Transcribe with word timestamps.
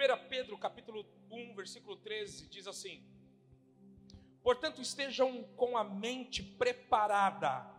1 0.00 0.28
Pedro 0.30 0.56
capítulo 0.56 1.04
1, 1.30 1.54
versículo 1.54 1.94
13, 1.94 2.48
diz 2.48 2.66
assim: 2.66 3.04
Portanto, 4.42 4.80
estejam 4.80 5.44
com 5.56 5.76
a 5.76 5.84
mente 5.84 6.42
preparada, 6.42 7.70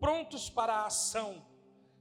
prontos 0.00 0.48
para 0.48 0.76
a 0.76 0.86
ação, 0.86 1.46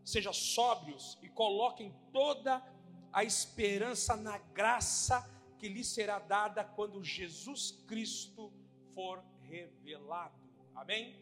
sejam 0.05 0.31
sóbrios 0.31 1.19
e 1.21 1.27
coloquem 1.27 1.93
toda 2.13 2.63
a 3.11 3.25
esperança 3.25 4.15
na 4.15 4.37
graça 4.37 5.29
que 5.57 5.67
lhe 5.67 5.83
será 5.83 6.19
dada 6.19 6.63
quando 6.63 7.03
Jesus 7.03 7.71
Cristo 7.89 8.53
for 8.95 9.21
revelado. 9.41 10.39
Amém? 10.73 11.21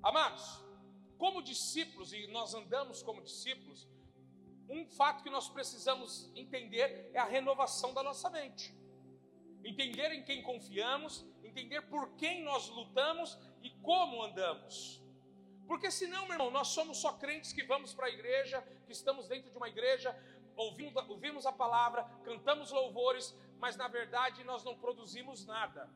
Amados, 0.00 0.62
como 1.18 1.42
discípulos, 1.42 2.12
e 2.12 2.28
nós 2.28 2.54
andamos 2.54 3.02
como 3.02 3.20
discípulos, 3.20 3.88
um 4.70 4.86
fato 4.86 5.22
que 5.24 5.30
nós 5.30 5.48
precisamos 5.48 6.30
entender 6.34 7.10
é 7.12 7.18
a 7.18 7.24
renovação 7.24 7.92
da 7.92 8.02
nossa 8.02 8.30
mente. 8.30 8.72
Entender 9.64 10.12
em 10.12 10.22
quem 10.22 10.42
confiamos, 10.42 11.26
entender 11.42 11.82
por 11.82 12.10
quem 12.16 12.44
nós 12.44 12.68
lutamos 12.68 13.36
e 13.62 13.70
como 13.82 14.22
andamos. 14.22 15.02
Porque 15.66 15.90
senão, 15.90 16.24
meu 16.24 16.32
irmão, 16.32 16.50
nós 16.50 16.68
somos 16.68 16.98
só 16.98 17.12
crentes 17.12 17.52
que 17.52 17.64
vamos 17.64 17.92
para 17.92 18.06
a 18.06 18.10
igreja, 18.10 18.62
que 18.86 18.92
estamos 18.92 19.26
dentro 19.28 19.50
de 19.50 19.56
uma 19.56 19.68
igreja, 19.68 20.16
ouvimos, 20.56 20.94
ouvimos 21.08 21.46
a 21.46 21.52
palavra, 21.52 22.04
cantamos 22.24 22.70
louvores, 22.70 23.36
mas 23.58 23.76
na 23.76 23.88
verdade 23.88 24.44
nós 24.44 24.64
não 24.64 24.76
produzimos 24.76 25.44
nada. 25.46 25.90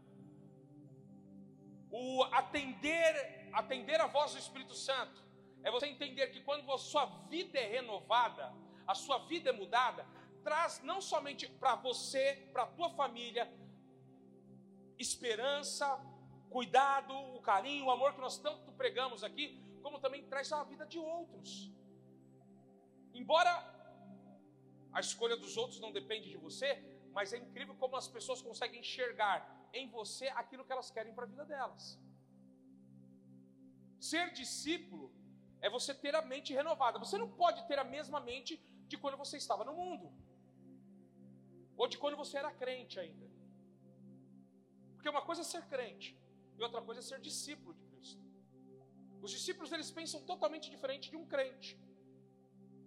O 1.90 2.24
atender, 2.24 3.48
atender 3.52 4.00
a 4.00 4.06
voz 4.06 4.32
do 4.32 4.38
Espírito 4.38 4.74
Santo 4.74 5.24
é 5.62 5.70
você 5.70 5.86
entender 5.86 6.26
que 6.28 6.40
quando 6.40 6.70
a 6.72 6.78
sua 6.78 7.06
vida 7.28 7.58
é 7.58 7.66
renovada, 7.66 8.52
a 8.86 8.94
sua 8.94 9.18
vida 9.18 9.50
é 9.50 9.52
mudada, 9.52 10.06
traz 10.42 10.82
não 10.82 11.00
somente 11.00 11.48
para 11.48 11.74
você, 11.76 12.48
para 12.52 12.64
a 12.64 12.66
tua 12.66 12.90
família, 12.90 13.44
esperança, 14.98 15.86
cuidado, 16.50 17.14
o 17.36 17.40
carinho, 17.40 17.86
o 17.86 17.90
amor 17.90 18.14
que 18.14 18.20
nós 18.20 18.38
tanto 18.38 18.72
pregamos 18.72 19.24
aqui, 19.24 19.46
como 19.82 19.98
também 19.98 20.22
traz 20.32 20.52
a 20.52 20.62
vida 20.64 20.86
de 20.86 20.98
outros. 20.98 21.70
Embora 23.12 23.52
a 24.92 25.00
escolha 25.00 25.36
dos 25.36 25.56
outros 25.56 25.80
não 25.80 25.92
depende 25.92 26.28
de 26.30 26.36
você, 26.36 26.70
mas 27.12 27.32
é 27.32 27.38
incrível 27.38 27.74
como 27.82 27.96
as 27.96 28.08
pessoas 28.16 28.40
conseguem 28.42 28.80
enxergar 28.80 29.36
em 29.72 29.88
você 29.88 30.28
aquilo 30.42 30.64
que 30.64 30.72
elas 30.72 30.90
querem 30.90 31.14
para 31.14 31.24
a 31.24 31.32
vida 31.32 31.44
delas. 31.44 31.98
Ser 33.98 34.32
discípulo 34.32 35.12
é 35.60 35.70
você 35.70 35.92
ter 35.94 36.14
a 36.14 36.22
mente 36.22 36.52
renovada. 36.52 36.98
Você 36.98 37.16
não 37.16 37.30
pode 37.42 37.66
ter 37.66 37.78
a 37.78 37.84
mesma 37.84 38.20
mente 38.20 38.52
de 38.94 39.00
quando 39.02 39.20
você 39.22 39.36
estava 39.44 39.64
no 39.68 39.74
mundo, 39.80 40.06
ou 41.80 41.86
de 41.92 41.98
quando 42.02 42.16
você 42.22 42.36
era 42.42 42.52
crente 42.62 42.98
ainda. 43.04 43.26
Porque 44.94 45.08
uma 45.14 45.24
coisa 45.28 45.42
é 45.44 45.48
ser 45.54 45.64
crente, 45.74 46.10
e 46.58 46.62
outra 46.66 46.82
coisa 46.88 47.00
é 47.02 47.04
ser 47.10 47.20
discípulo 47.30 47.74
de 47.78 47.84
Cristo. 47.90 48.22
Os 49.26 49.32
discípulos 49.36 49.72
eles 49.76 49.90
pensam 49.98 50.20
totalmente 50.32 50.70
diferente 50.74 51.10
de 51.12 51.16
um 51.22 51.26
crente. 51.34 51.72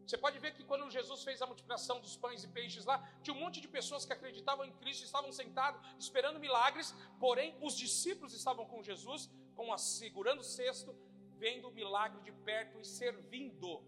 Você 0.05 0.17
pode 0.25 0.37
ver 0.43 0.51
que 0.57 0.63
quando 0.69 0.89
Jesus 0.97 1.21
fez 1.27 1.41
a 1.41 1.47
multiplicação 1.51 1.95
dos 1.99 2.15
pães 2.23 2.43
e 2.45 2.49
peixes 2.57 2.85
lá, 2.89 2.97
tinha 3.21 3.35
um 3.35 3.41
monte 3.43 3.59
de 3.63 3.67
pessoas 3.77 4.05
que 4.05 4.13
acreditavam 4.13 4.63
em 4.65 4.71
Cristo, 4.81 5.03
estavam 5.03 5.31
sentados 5.33 5.81
esperando 5.99 6.39
milagres, 6.39 6.95
porém 7.19 7.49
os 7.67 7.75
discípulos 7.85 8.33
estavam 8.33 8.65
com 8.71 8.81
Jesus, 8.81 9.29
com 9.57 9.73
a, 9.73 9.77
segurando 9.77 10.39
o 10.45 10.49
cesto, 10.57 10.95
vendo 11.43 11.67
o 11.67 11.75
milagre 11.81 12.21
de 12.21 12.31
perto 12.49 12.79
e 12.79 12.85
servindo. 12.85 13.83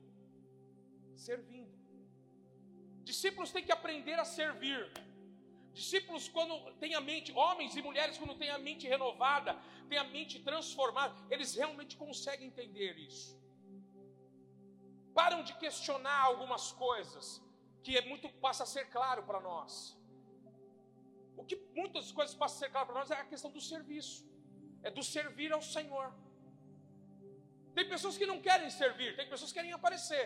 Servindo. 1.15 1.78
Discípulos 3.11 3.51
têm 3.55 3.65
que 3.67 3.75
aprender 3.79 4.17
a 4.23 4.25
servir. 4.39 4.81
Discípulos, 5.79 6.23
quando 6.35 6.53
têm 6.81 6.93
a 6.99 7.01
mente, 7.09 7.31
homens 7.43 7.75
e 7.79 7.81
mulheres, 7.89 8.17
quando 8.21 8.35
têm 8.41 8.51
a 8.57 8.61
mente 8.67 8.87
renovada, 8.95 9.51
têm 9.89 9.99
a 10.05 10.07
mente 10.15 10.35
transformada, 10.49 11.13
eles 11.33 11.51
realmente 11.61 11.95
conseguem 12.03 12.47
entender 12.51 12.93
isso 13.09 13.39
param 15.19 15.43
de 15.47 15.53
questionar 15.63 16.19
algumas 16.29 16.65
coisas 16.71 17.25
que 17.83 17.97
é 17.99 18.03
muito 18.09 18.27
passa 18.45 18.63
a 18.63 18.69
ser 18.73 18.85
claro 18.95 19.21
para 19.29 19.39
nós. 19.47 19.71
O 21.35 21.43
que 21.47 21.55
muitas 21.79 22.11
coisas 22.17 22.33
passam 22.41 22.57
a 22.57 22.59
ser 22.59 22.69
claro 22.73 22.87
para 22.87 22.99
nós 22.99 23.11
é 23.11 23.15
a 23.15 23.25
questão 23.25 23.51
do 23.51 23.61
serviço, 23.61 24.17
é 24.81 24.89
do 24.97 25.03
servir 25.03 25.51
ao 25.57 25.61
Senhor. 25.61 26.07
Tem 27.75 27.85
pessoas 27.93 28.17
que 28.19 28.25
não 28.31 28.39
querem 28.47 28.69
servir, 28.69 29.15
tem 29.17 29.27
pessoas 29.33 29.51
que 29.51 29.57
querem 29.59 29.73
aparecer. 29.79 30.25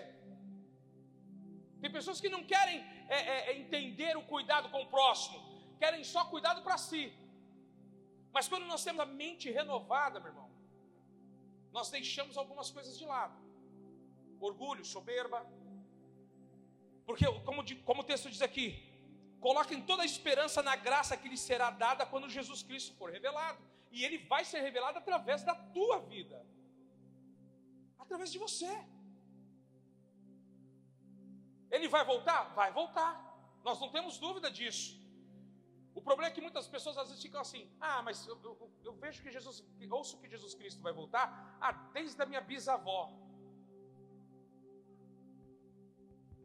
Tem 1.83 1.91
pessoas 1.99 2.21
que 2.23 2.33
não 2.35 2.43
querem 2.53 2.77
é, 3.17 3.19
é, 3.33 3.37
é 3.49 3.59
entender 3.61 4.13
o 4.21 4.25
cuidado 4.33 4.69
com 4.73 4.81
o 4.83 4.89
próximo, 4.97 5.39
querem 5.83 6.03
só 6.15 6.23
cuidado 6.33 6.61
para 6.67 6.77
si. 6.89 7.03
Mas 8.35 8.47
quando 8.51 8.65
nós 8.73 8.83
temos 8.87 9.01
a 9.05 9.09
mente 9.23 9.51
renovada, 9.61 10.19
meu 10.19 10.31
irmão, 10.33 10.49
nós 11.77 11.89
deixamos 11.97 12.37
algumas 12.43 12.69
coisas 12.77 12.97
de 13.01 13.05
lado 13.13 13.43
orgulho, 14.49 14.83
soberba. 14.85 15.39
Porque, 17.05 17.25
como, 17.47 17.63
como 17.83 18.01
o 18.01 18.03
texto 18.03 18.29
diz 18.29 18.41
aqui, 18.41 18.67
coloquem 19.39 19.81
toda 19.81 20.03
a 20.03 20.05
esperança 20.05 20.61
na 20.61 20.75
graça 20.75 21.17
que 21.17 21.29
lhe 21.29 21.37
será 21.37 21.69
dada 21.69 22.05
quando 22.05 22.29
Jesus 22.29 22.63
Cristo 22.63 22.95
for 22.95 23.11
revelado. 23.11 23.59
E 23.91 24.03
ele 24.03 24.17
vai 24.17 24.43
ser 24.43 24.61
revelado 24.61 24.97
através 24.97 25.43
da 25.43 25.55
tua 25.55 25.99
vida, 25.99 26.45
através 27.99 28.31
de 28.31 28.39
você. 28.39 28.73
Ele 31.75 31.87
vai 31.95 32.03
voltar? 32.11 32.41
Vai 32.59 32.71
voltar. 32.71 33.11
Nós 33.67 33.79
não 33.81 33.89
temos 33.95 34.19
dúvida 34.25 34.49
disso. 34.57 34.89
O 35.99 36.01
problema 36.07 36.29
é 36.31 36.35
que 36.35 36.45
muitas 36.47 36.67
pessoas 36.67 36.97
às 36.97 37.07
vezes 37.09 37.23
ficam 37.27 37.41
assim: 37.45 37.63
ah, 37.79 37.99
mas 38.07 38.27
eu, 38.27 38.37
eu, 38.43 38.71
eu 38.87 38.93
vejo 39.03 39.21
que 39.23 39.31
Jesus, 39.31 39.57
ouço 39.89 40.19
que 40.19 40.27
Jesus 40.33 40.53
Cristo 40.59 40.81
vai 40.87 40.93
voltar, 40.93 41.25
ah, 41.59 41.71
desde 41.97 42.21
a 42.21 42.25
minha 42.25 42.41
bisavó. 42.41 43.01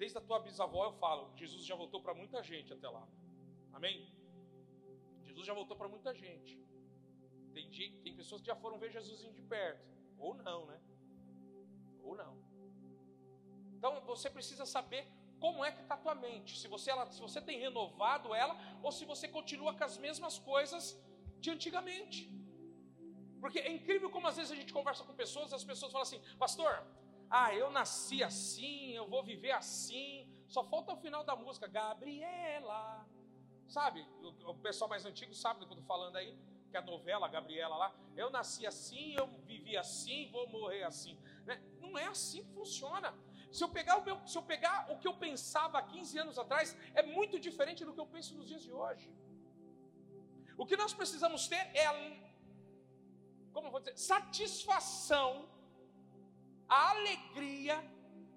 Desde 0.03 0.17
a 0.17 0.21
tua 0.21 0.39
bisavó 0.39 0.85
eu 0.87 0.93
falo, 1.05 1.23
Jesus 1.37 1.65
já 1.71 1.75
voltou 1.75 2.01
para 2.01 2.15
muita 2.15 2.43
gente 2.43 2.73
até 2.73 2.89
lá. 2.89 3.07
Amém? 3.73 3.97
Jesus 5.27 5.45
já 5.47 5.53
voltou 5.53 5.77
para 5.77 5.89
muita 5.89 6.15
gente. 6.15 6.59
Tem, 7.53 7.69
tem 8.05 8.15
pessoas 8.15 8.41
que 8.41 8.47
já 8.47 8.57
foram 8.57 8.79
ver 8.79 8.91
Jesus 8.91 9.21
de 9.35 9.43
perto. 9.43 9.85
Ou 10.19 10.35
não, 10.35 10.67
né? 10.67 10.81
Ou 12.03 12.17
não. 12.17 12.35
Então 13.77 14.01
você 14.13 14.31
precisa 14.31 14.65
saber 14.67 15.07
como 15.41 15.65
é 15.65 15.71
que 15.73 15.83
está 15.83 15.95
a 15.95 15.99
tua 15.99 16.15
mente. 16.15 16.59
Se 16.59 16.69
você, 16.69 16.91
ela, 16.91 17.11
se 17.11 17.21
você 17.21 17.41
tem 17.41 17.59
renovado 17.59 18.35
ela, 18.35 18.57
ou 18.83 18.91
se 18.93 19.05
você 19.05 19.27
continua 19.29 19.75
com 19.75 19.85
as 19.85 19.97
mesmas 19.99 20.39
coisas 20.39 21.01
de 21.41 21.51
antigamente. 21.51 22.31
Porque 23.41 23.59
é 23.61 23.71
incrível 23.71 24.11
como 24.11 24.27
às 24.27 24.37
vezes 24.37 24.53
a 24.53 24.57
gente 24.57 24.73
conversa 24.73 25.05
com 25.05 25.15
pessoas, 25.15 25.53
e 25.53 25.55
as 25.55 25.65
pessoas 25.65 25.93
falam 25.93 26.03
assim, 26.03 26.21
pastor, 26.39 26.85
ah, 27.31 27.55
eu 27.55 27.71
nasci 27.71 28.23
assim, 28.25 28.93
eu 28.93 29.07
vou 29.07 29.23
viver 29.23 29.53
assim. 29.53 30.29
Só 30.49 30.65
falta 30.65 30.93
o 30.93 30.97
final 30.97 31.23
da 31.25 31.37
música, 31.37 31.67
Gabriela. 31.67 33.07
Sabe? 33.69 34.07
O, 34.47 34.55
pessoal 34.55 34.89
mais 34.89 35.05
antigo 35.05 35.35
sabe 35.35 35.61
do 35.61 35.67
que 35.67 35.73
eu 35.73 35.79
estou 35.79 35.87
falando 35.87 36.17
aí, 36.17 36.37
que 36.71 36.77
a 36.77 36.83
novela 36.83 37.29
Gabriela 37.29 37.77
lá. 37.77 37.95
Eu 38.17 38.31
nasci 38.31 38.67
assim, 38.67 39.15
eu 39.15 39.27
vivi 39.47 39.77
assim, 39.77 40.31
vou 40.33 40.49
morrer 40.49 40.85
assim. 40.85 41.19
Né? 41.45 41.63
Não 41.81 41.99
é 41.99 42.07
assim 42.07 42.43
que 42.45 42.53
funciona. 42.53 43.15
Se 43.57 43.63
eu, 43.65 43.69
pegar 43.69 43.97
o 43.99 44.05
meu, 44.05 44.17
se 44.27 44.37
eu 44.39 44.43
pegar 44.43 44.77
o 44.93 44.99
que 44.99 45.09
eu 45.09 45.15
pensava 45.15 45.79
há 45.79 45.83
15 45.83 46.19
anos 46.25 46.39
atrás, 46.39 46.77
é 46.95 47.03
muito 47.03 47.39
diferente 47.47 47.85
do 47.85 47.95
que 47.95 48.01
eu 48.01 48.07
penso 48.07 48.35
nos 48.35 48.47
dias 48.47 48.63
de 48.63 48.73
hoje. 48.73 49.09
O 50.57 50.67
que 50.67 50.77
nós 50.77 50.93
precisamos 50.93 51.47
ter 51.53 51.63
é, 51.85 51.87
como 53.53 53.71
vou 53.71 53.81
dizer, 53.81 53.97
satisfação 53.97 55.49
a 56.69 56.91
alegria 56.91 57.77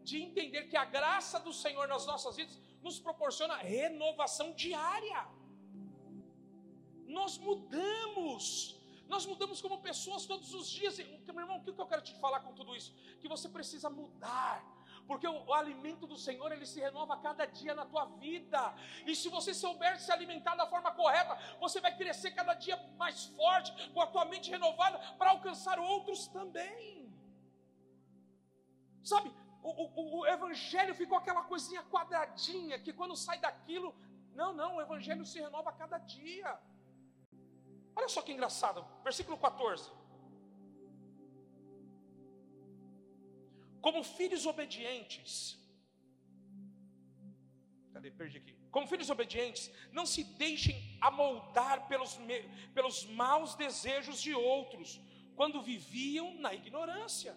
de 0.03 0.22
entender 0.22 0.63
que 0.69 0.77
a 0.77 0.85
graça 0.85 1.39
do 1.39 1.53
Senhor 1.53 1.88
nas 1.88 2.05
nossas 2.05 2.35
vidas 2.35 2.57
nos 2.81 2.99
proporciona 2.99 3.55
renovação 3.55 4.53
diária. 4.53 5.28
Nós 7.05 7.37
mudamos, 7.37 8.79
nós 9.07 9.25
mudamos 9.25 9.61
como 9.61 9.81
pessoas 9.81 10.25
todos 10.25 10.53
os 10.53 10.69
dias. 10.69 10.97
Meu 10.97 11.41
irmão, 11.46 11.57
o 11.57 11.64
que 11.64 11.69
eu 11.69 11.85
quero 11.85 12.02
te 12.02 12.14
falar 12.19 12.40
com 12.40 12.53
tudo 12.53 12.75
isso? 12.75 12.93
Que 13.19 13.28
você 13.28 13.49
precisa 13.49 13.90
mudar. 13.90 14.64
Porque 15.08 15.28
o, 15.28 15.46
o, 15.46 15.53
alimento 15.53 16.08
do 16.08 16.18
Senhor, 16.18 16.52
ele 16.52 16.66
se 16.66 16.80
renova 16.80 17.16
a 17.16 17.18
cada 17.18 17.46
dia 17.46 17.74
na 17.76 17.86
tua 17.86 18.06
vida. 18.24 18.74
E 19.06 19.16
se 19.16 19.30
você 19.30 19.53
souber 19.53 20.00
se 20.00 20.12
alimentar 20.12 20.56
da 20.56 20.68
forma 20.68 20.92
correta, 20.92 21.38
você 21.59 21.80
vai 21.82 21.96
crescer 21.96 22.32
cada 22.32 22.53
dia 22.53 22.78
mais 22.98 23.26
forte, 23.26 23.90
com 23.94 24.02
a 24.02 24.08
tua 24.08 24.26
mente 24.26 24.50
renovada, 24.50 24.98
para 25.18 25.32
alcançar 25.32 25.80
outros 25.80 26.28
também. 26.28 27.12
Sabe, 29.03 29.34
o, 29.64 29.70
o, 29.70 30.20
o, 30.20 30.28
evangelho 30.28 30.94
ficou 30.96 31.18
aquela 31.18 31.44
coisinha 31.44 31.84
quadradinha 31.84 32.80
que 32.80 32.94
quando 32.94 33.16
sai 33.16 33.40
daquilo, 33.40 33.96
não, 34.34 34.53
não, 34.53 34.76
o 34.76 34.82
evangelho 34.82 35.26
se 35.26 35.40
renova 35.40 35.70
a 35.72 35.74
cada 35.74 35.98
dia. 35.98 36.59
Olha 37.96 38.08
só 38.08 38.22
que 38.22 38.32
engraçado, 38.32 38.86
versículo 39.03 39.38
14. 39.38 40.01
Como 43.81 44.03
filhos 44.03 44.45
obedientes, 44.45 45.61
Cadê? 48.01 48.09
Perdi 48.19 48.37
aqui. 48.37 48.53
Como 48.72 48.87
filhos 48.87 49.09
obedientes, 49.16 49.63
não 49.91 50.05
se 50.05 50.23
deixem 50.43 50.75
amoldar 51.09 51.87
pelos, 51.87 52.17
pelos 52.73 53.05
maus 53.05 53.53
desejos 53.55 54.22
de 54.25 54.33
outros, 54.33 54.99
quando 55.35 55.61
viviam 55.61 56.28
na 56.45 56.53
ignorância. 56.53 57.33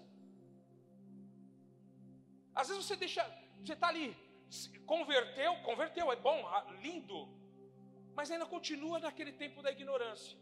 Às 2.55 2.69
vezes 2.69 2.85
você 2.85 2.97
deixa, 2.97 3.23
você 3.61 3.73
está 3.73 3.89
ali, 3.89 4.17
converteu, 4.87 5.53
converteu, 5.69 6.13
é 6.13 6.17
bom, 6.17 6.47
ah, 6.47 6.65
lindo, 6.85 7.19
mas 8.15 8.31
ainda 8.31 8.47
continua 8.47 8.99
naquele 9.01 9.33
tempo 9.33 9.61
da 9.61 9.73
ignorância, 9.73 10.39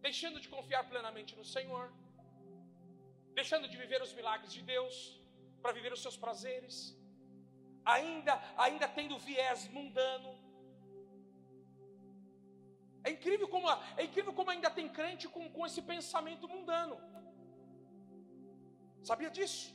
deixando 0.00 0.38
de 0.38 0.48
confiar 0.48 0.84
plenamente 0.92 1.34
no 1.34 1.46
Senhor, 1.54 1.90
deixando 3.38 3.68
de 3.72 3.76
viver 3.82 4.00
os 4.06 4.12
milagres 4.18 4.52
de 4.56 4.62
Deus, 4.74 4.94
para 5.62 5.72
viver 5.78 5.92
os 5.96 6.02
seus 6.04 6.16
prazeres, 6.24 6.76
ainda, 7.94 8.34
ainda 8.64 8.86
tendo 8.98 9.22
viés 9.28 9.68
mundano. 9.76 10.32
É 13.06 13.10
incrível 13.16 13.48
como, 13.54 13.68
é 14.00 14.04
incrível 14.08 14.32
como 14.38 14.50
ainda 14.50 14.70
tem 14.78 14.88
crente 14.98 15.28
com, 15.34 15.44
com 15.56 15.64
esse 15.68 15.82
pensamento 15.92 16.48
mundano. 16.54 16.96
Sabia 19.10 19.30
disso? 19.38 19.66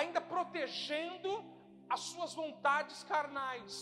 Ainda 0.00 0.20
protegendo 0.20 1.30
as 1.88 2.00
suas 2.10 2.34
vontades 2.34 3.02
carnais. 3.12 3.74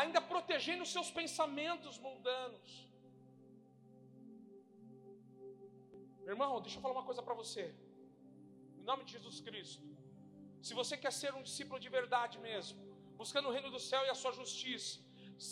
Ainda 0.00 0.20
protegendo 0.20 0.82
os 0.86 0.92
seus 0.96 1.10
pensamentos 1.10 1.98
mundanos. 1.98 2.89
Irmão, 6.34 6.60
deixa 6.60 6.78
eu 6.78 6.82
falar 6.82 6.94
uma 6.98 7.08
coisa 7.10 7.22
para 7.22 7.34
você 7.42 7.64
em 8.80 8.84
nome 8.90 9.04
de 9.04 9.12
Jesus 9.16 9.38
Cristo. 9.46 9.84
Se 10.66 10.72
você 10.80 10.94
quer 11.02 11.12
ser 11.20 11.32
um 11.38 11.44
discípulo 11.48 11.78
de 11.84 11.90
verdade 11.98 12.36
mesmo, 12.48 12.78
buscando 13.20 13.48
o 13.48 13.54
reino 13.56 13.70
do 13.76 13.80
céu 13.90 14.02
e 14.04 14.10
a 14.14 14.18
sua 14.22 14.32
justiça, 14.40 14.98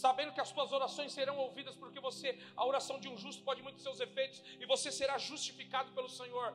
sabendo 0.02 0.32
que 0.34 0.42
as 0.44 0.50
suas 0.54 0.70
orações 0.78 1.12
serão 1.18 1.36
ouvidas, 1.44 1.76
porque 1.82 2.00
você, 2.08 2.28
a 2.60 2.64
oração 2.70 2.96
de 3.02 3.08
um 3.12 3.16
justo 3.24 3.42
pode 3.48 3.62
muito 3.66 3.80
seus 3.86 4.00
efeitos, 4.06 4.42
e 4.60 4.66
você 4.72 4.90
será 5.00 5.16
justificado 5.30 5.92
pelo 5.92 6.10
Senhor. 6.20 6.48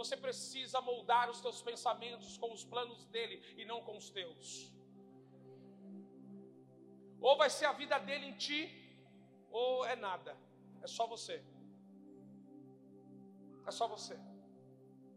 Você 0.00 0.16
precisa 0.16 0.80
moldar 0.80 1.30
os 1.30 1.40
teus 1.40 1.60
pensamentos 1.62 2.36
com 2.42 2.52
os 2.56 2.64
planos 2.72 3.04
dele 3.06 3.36
e 3.60 3.64
não 3.64 3.80
com 3.86 3.96
os 3.96 4.10
teus. 4.10 4.72
Ou 7.20 7.36
vai 7.36 7.50
ser 7.58 7.66
a 7.66 7.72
vida 7.72 7.96
dele 7.98 8.26
em 8.26 8.36
ti, 8.44 8.60
ou 9.50 9.84
é 9.84 9.94
nada. 9.94 10.36
É 10.82 10.86
só 10.86 11.06
você. 11.06 11.36
É 13.66 13.70
só 13.70 13.86
você. 13.86 14.18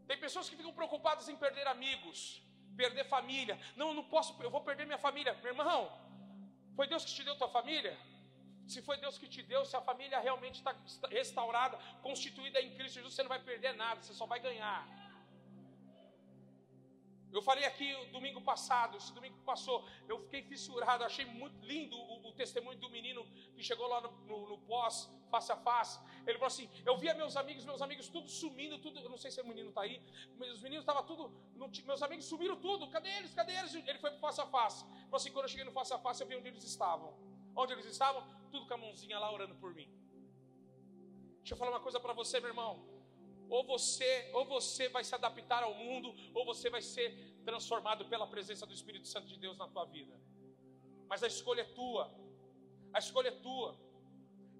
Tem 0.07 0.17
pessoas 0.17 0.49
que 0.49 0.55
ficam 0.55 0.73
preocupadas 0.73 1.29
em 1.29 1.35
perder 1.35 1.67
amigos, 1.67 2.41
perder 2.75 3.05
família. 3.05 3.59
Não, 3.75 3.89
eu 3.89 3.93
não 3.93 4.03
posso, 4.03 4.41
eu 4.41 4.51
vou 4.51 4.61
perder 4.61 4.85
minha 4.85 4.97
família. 4.97 5.33
Meu 5.41 5.53
irmão, 5.53 5.91
foi 6.75 6.87
Deus 6.87 7.05
que 7.05 7.13
te 7.13 7.23
deu 7.23 7.37
tua 7.37 7.49
família? 7.49 7.97
Se 8.67 8.81
foi 8.81 8.97
Deus 8.97 9.17
que 9.17 9.27
te 9.27 9.41
deu, 9.43 9.65
se 9.65 9.75
a 9.75 9.81
família 9.81 10.19
realmente 10.19 10.55
está 10.55 10.73
restaurada, 11.09 11.77
constituída 12.01 12.61
em 12.61 12.73
Cristo 12.75 12.95
Jesus, 12.95 13.13
você 13.13 13.23
não 13.23 13.29
vai 13.29 13.39
perder 13.39 13.73
nada, 13.75 14.01
você 14.01 14.13
só 14.13 14.25
vai 14.25 14.39
ganhar. 14.39 14.87
Eu 17.33 17.41
falei 17.41 17.65
aqui 17.65 17.87
domingo 18.11 18.39
passado, 18.41 18.95
esse 18.95 19.11
domingo 19.11 19.35
passou, 19.43 19.83
eu 20.07 20.19
fiquei 20.19 20.43
fissurado, 20.43 21.03
achei 21.03 21.25
muito 21.25 21.59
lindo 21.65 21.97
o, 21.97 22.27
o 22.29 22.31
testemunho 22.33 22.77
do 22.77 22.89
menino 22.91 23.25
que 23.55 23.63
chegou 23.63 23.87
lá 23.87 23.99
no, 24.01 24.11
no, 24.27 24.49
no, 24.49 24.57
pós, 24.59 25.09
face 25.31 25.51
a 25.51 25.57
face. 25.57 25.99
Ele 26.27 26.37
falou 26.37 26.47
assim: 26.53 26.69
Eu 26.85 26.95
via 26.95 27.13
meus 27.15 27.35
amigos, 27.35 27.65
meus 27.65 27.81
amigos 27.81 28.07
tudo 28.07 28.29
sumindo, 28.29 28.77
tudo. 28.77 28.99
Eu 28.99 29.09
não 29.09 29.17
sei 29.17 29.31
se 29.31 29.41
o 29.41 29.47
menino 29.47 29.69
está 29.69 29.81
aí, 29.81 29.99
os 30.39 30.61
meninos 30.61 30.83
estavam 30.83 31.03
tudo. 31.05 31.33
Meus 31.85 32.03
amigos 32.03 32.25
sumiram 32.25 32.55
tudo, 32.55 32.87
cadê 32.89 33.09
eles? 33.17 33.33
Cadê 33.33 33.53
eles? 33.53 33.73
Ele 33.73 33.97
foi 33.97 34.11
para 34.11 34.19
face 34.19 34.41
a 34.41 34.45
face. 34.45 34.85
Ele 34.85 35.05
falou 35.05 35.17
assim: 35.17 35.31
Quando 35.31 35.45
eu 35.45 35.49
cheguei 35.49 35.65
no 35.65 35.71
face 35.71 35.91
a 35.91 35.97
face, 35.97 36.21
eu 36.21 36.27
vi 36.27 36.35
onde 36.35 36.49
eles 36.49 36.63
estavam. 36.63 37.17
Onde 37.55 37.73
eles 37.73 37.87
estavam? 37.87 38.23
Tudo 38.51 38.67
com 38.67 38.75
a 38.75 38.77
mãozinha 38.77 39.17
lá 39.17 39.31
orando 39.31 39.55
por 39.55 39.73
mim. 39.73 39.89
Deixa 41.39 41.55
eu 41.55 41.57
falar 41.57 41.71
uma 41.71 41.79
coisa 41.79 41.99
para 41.99 42.13
você, 42.13 42.39
meu 42.39 42.49
irmão. 42.49 42.93
Ou 43.55 43.63
você, 43.63 44.11
ou 44.33 44.43
você 44.45 44.89
vai 44.89 45.03
se 45.03 45.13
adaptar 45.13 45.61
ao 45.61 45.75
mundo, 45.75 46.07
ou 46.33 46.43
você 46.43 46.71
vai 46.75 46.81
ser 46.81 47.07
transformado 47.45 48.03
pela 48.11 48.25
presença 48.25 48.65
do 48.65 48.73
Espírito 48.73 49.07
Santo 49.07 49.27
de 49.27 49.37
Deus 49.37 49.59
na 49.59 49.67
tua 49.67 49.85
vida. 49.85 50.19
Mas 51.07 51.21
a 51.21 51.27
escolha 51.27 51.61
é 51.61 51.69
tua. 51.81 52.11
A 52.91 52.97
escolha 52.97 53.27
é 53.27 53.37
tua. 53.47 53.69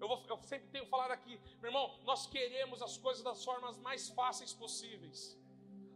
Eu, 0.00 0.06
vou, 0.06 0.24
eu 0.28 0.38
sempre 0.44 0.68
tenho 0.68 0.86
falado 0.86 1.10
aqui, 1.10 1.40
meu 1.60 1.70
irmão, 1.70 1.98
nós 2.04 2.28
queremos 2.28 2.80
as 2.82 2.96
coisas 2.96 3.22
das 3.24 3.44
formas 3.44 3.76
mais 3.78 4.10
fáceis 4.10 4.52
possíveis. 4.52 5.36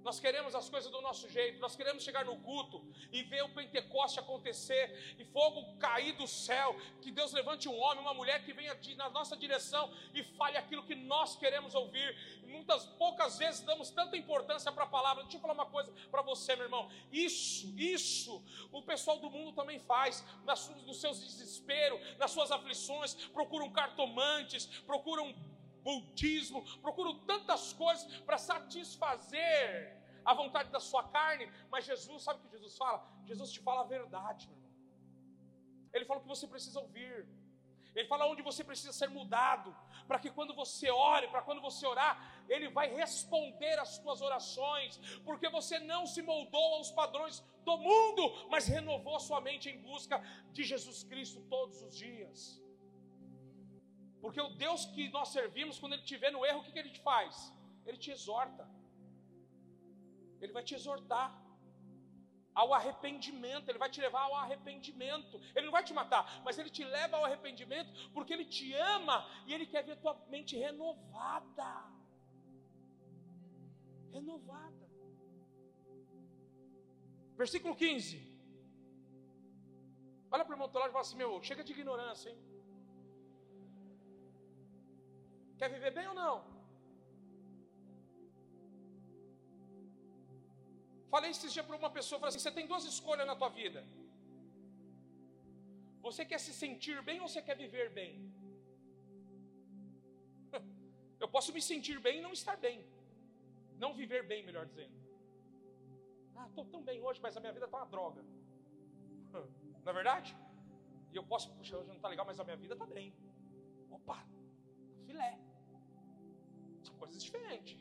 Nós 0.09 0.19
queremos 0.19 0.55
as 0.55 0.71
coisas 0.71 0.91
do 0.91 1.03
nosso 1.03 1.29
jeito, 1.29 1.61
nós 1.61 1.77
queremos 1.77 2.03
chegar 2.03 2.25
no 2.25 2.35
culto 2.39 2.83
e 3.13 3.23
ver 3.25 3.43
o 3.43 3.51
Pentecoste 3.51 4.19
acontecer 4.19 5.15
e 5.19 5.25
fogo 5.27 5.77
cair 5.77 6.13
do 6.17 6.27
céu. 6.27 6.75
Que 7.03 7.11
Deus 7.11 7.31
levante 7.35 7.69
um 7.69 7.79
homem, 7.79 8.01
uma 8.01 8.15
mulher 8.15 8.43
que 8.43 8.55
venha 8.55 8.75
na 8.97 9.11
nossa 9.11 9.37
direção 9.37 9.93
e 10.15 10.23
fale 10.23 10.57
aquilo 10.57 10.83
que 10.83 10.95
nós 10.95 11.37
queremos 11.37 11.75
ouvir. 11.75 12.09
Muitas 12.47 12.87
poucas 12.87 13.37
vezes 13.37 13.61
damos 13.61 13.91
tanta 13.91 14.17
importância 14.17 14.73
para 14.73 14.85
a 14.85 14.87
palavra. 14.87 15.25
Deixa 15.25 15.37
eu 15.37 15.43
falar 15.43 15.53
uma 15.53 15.67
coisa 15.67 15.93
para 16.11 16.23
você, 16.23 16.57
meu 16.57 16.65
irmão. 16.65 16.91
Isso, 17.13 17.67
isso, 17.79 18.43
o 18.73 18.81
pessoal 18.81 19.19
do 19.19 19.29
mundo 19.29 19.53
também 19.53 19.79
faz, 19.79 20.25
nas, 20.43 20.71
nos 20.87 21.03
seus 21.03 21.21
desesperos, 21.21 22.01
nas 22.17 22.31
suas 22.31 22.51
aflições, 22.51 23.13
procuram 23.13 23.71
cartomantes, 23.71 24.65
procuram 24.87 25.35
budismo, 25.83 26.65
procuram 26.81 27.15
tantas 27.27 27.75
coisas 27.75 28.07
para 28.21 28.39
satisfazer 28.39 29.98
a 30.31 30.35
vontade 30.43 30.69
da 30.77 30.81
sua 30.91 31.03
carne, 31.17 31.45
mas 31.73 31.87
Jesus, 31.91 32.23
sabe 32.27 32.39
o 32.39 32.43
que 32.43 32.55
Jesus 32.57 32.77
fala? 32.83 32.99
Jesus 33.31 33.51
te 33.55 33.61
fala 33.67 33.81
a 33.83 33.89
verdade, 33.97 34.43
meu 34.49 34.57
irmão. 34.59 34.75
Ele 35.95 36.05
fala 36.09 36.19
o 36.21 36.25
que 36.25 36.35
você 36.37 36.47
precisa 36.55 36.79
ouvir. 36.85 37.17
Ele 37.95 38.07
fala 38.13 38.27
onde 38.33 38.43
você 38.49 38.63
precisa 38.71 38.93
ser 38.93 39.09
mudado, 39.19 39.69
para 40.07 40.19
que 40.23 40.31
quando 40.37 40.55
você 40.63 40.89
ore, 40.91 41.29
para 41.35 41.43
quando 41.47 41.63
você 41.69 41.85
orar, 41.93 42.15
Ele 42.55 42.69
vai 42.79 42.87
responder 43.03 43.77
às 43.85 43.91
suas 43.97 44.21
orações, 44.29 44.99
porque 45.29 45.49
você 45.59 45.79
não 45.93 46.03
se 46.15 46.21
moldou 46.31 46.69
aos 46.75 46.91
padrões 47.01 47.43
do 47.65 47.77
mundo, 47.89 48.23
mas 48.53 48.69
renovou 48.77 49.17
a 49.17 49.25
sua 49.29 49.41
mente 49.49 49.69
em 49.71 49.81
busca 49.91 50.23
de 50.53 50.63
Jesus 50.73 51.03
Cristo 51.11 51.41
todos 51.55 51.83
os 51.87 51.97
dias. 52.05 52.63
Porque 54.21 54.41
o 54.41 54.51
Deus 54.67 54.85
que 54.95 55.09
nós 55.09 55.31
servimos, 55.39 55.79
quando 55.79 55.95
Ele 55.95 56.09
te 56.11 56.19
vê 56.25 56.31
no 56.31 56.45
erro, 56.45 56.61
o 56.61 56.65
que, 56.65 56.73
que 56.73 56.83
Ele 56.85 56.97
te 56.99 57.01
faz? 57.01 57.53
Ele 57.87 57.97
te 57.97 58.11
exorta. 58.11 58.65
Ele 60.41 60.53
vai 60.53 60.63
te 60.63 60.75
exortar 60.75 61.29
ao 62.61 62.75
arrependimento, 62.79 63.69
ele 63.69 63.83
vai 63.83 63.91
te 63.95 64.01
levar 64.01 64.23
ao 64.23 64.35
arrependimento. 64.35 65.37
Ele 65.55 65.67
não 65.67 65.77
vai 65.77 65.85
te 65.89 65.95
matar, 66.01 66.23
mas 66.45 66.59
ele 66.59 66.71
te 66.71 66.85
leva 66.97 67.17
ao 67.17 67.25
arrependimento 67.25 67.91
porque 68.15 68.33
ele 68.33 68.47
te 68.57 68.73
ama 68.97 69.17
e 69.47 69.55
ele 69.55 69.67
quer 69.67 69.85
ver 69.85 69.97
tua 70.05 70.15
mente 70.29 70.57
renovada. 70.57 71.73
Renovada. 74.17 74.87
Versículo 77.37 77.77
15. 77.77 78.17
Olha 80.31 80.45
para 80.45 80.53
o 80.53 80.57
irmão 80.57 80.69
do 80.69 80.79
lado 80.79 80.91
e 80.91 80.97
fala 80.97 81.07
assim: 81.07 81.17
Meu, 81.17 81.41
chega 81.43 81.63
de 81.63 81.73
ignorância, 81.73 82.31
hein? 82.31 82.39
Quer 85.59 85.71
viver 85.71 85.93
bem 85.93 86.09
ou 86.09 86.15
não? 86.15 86.58
Falei 91.13 91.31
esses 91.31 91.53
dias 91.53 91.65
para 91.67 91.77
uma 91.77 91.91
pessoa, 91.99 92.19
falei 92.21 92.31
assim, 92.31 92.45
você 92.45 92.55
tem 92.59 92.67
duas 92.73 92.85
escolhas 92.85 93.27
na 93.27 93.37
tua 93.41 93.49
vida. 93.61 93.83
Você 96.07 96.25
quer 96.31 96.41
se 96.47 96.53
sentir 96.63 96.97
bem 97.09 97.21
ou 97.21 97.29
você 97.29 97.43
quer 97.47 97.57
viver 97.57 97.87
bem? 97.91 98.13
Eu 101.23 101.29
posso 101.37 101.53
me 101.57 101.63
sentir 101.71 101.99
bem 102.07 102.19
e 102.19 102.23
não 102.27 102.33
estar 102.33 102.57
bem. 102.57 102.79
Não 103.83 103.93
viver 103.95 104.23
bem, 104.27 104.43
melhor 104.49 104.67
dizendo. 104.67 104.97
Ah, 106.37 106.47
estou 106.49 106.65
tão 106.67 106.83
bem 106.83 107.01
hoje, 107.07 107.21
mas 107.21 107.37
a 107.37 107.41
minha 107.41 107.53
vida 107.53 107.67
está 107.67 107.79
uma 107.79 107.87
droga. 107.87 108.23
Não 109.85 109.91
é 109.93 109.93
verdade? 109.93 110.37
E 111.13 111.17
eu 111.17 111.25
posso, 111.25 111.51
puxa, 111.55 111.77
hoje 111.79 111.89
não 111.89 111.97
está 111.97 112.09
legal, 112.09 112.27
mas 112.27 112.39
a 112.39 112.45
minha 112.45 112.57
vida 112.57 112.75
está 112.75 112.85
bem. 112.85 113.15
Opa, 113.91 114.19
filé. 115.07 115.39
São 116.83 116.95
coisas 116.97 117.23
diferentes. 117.23 117.79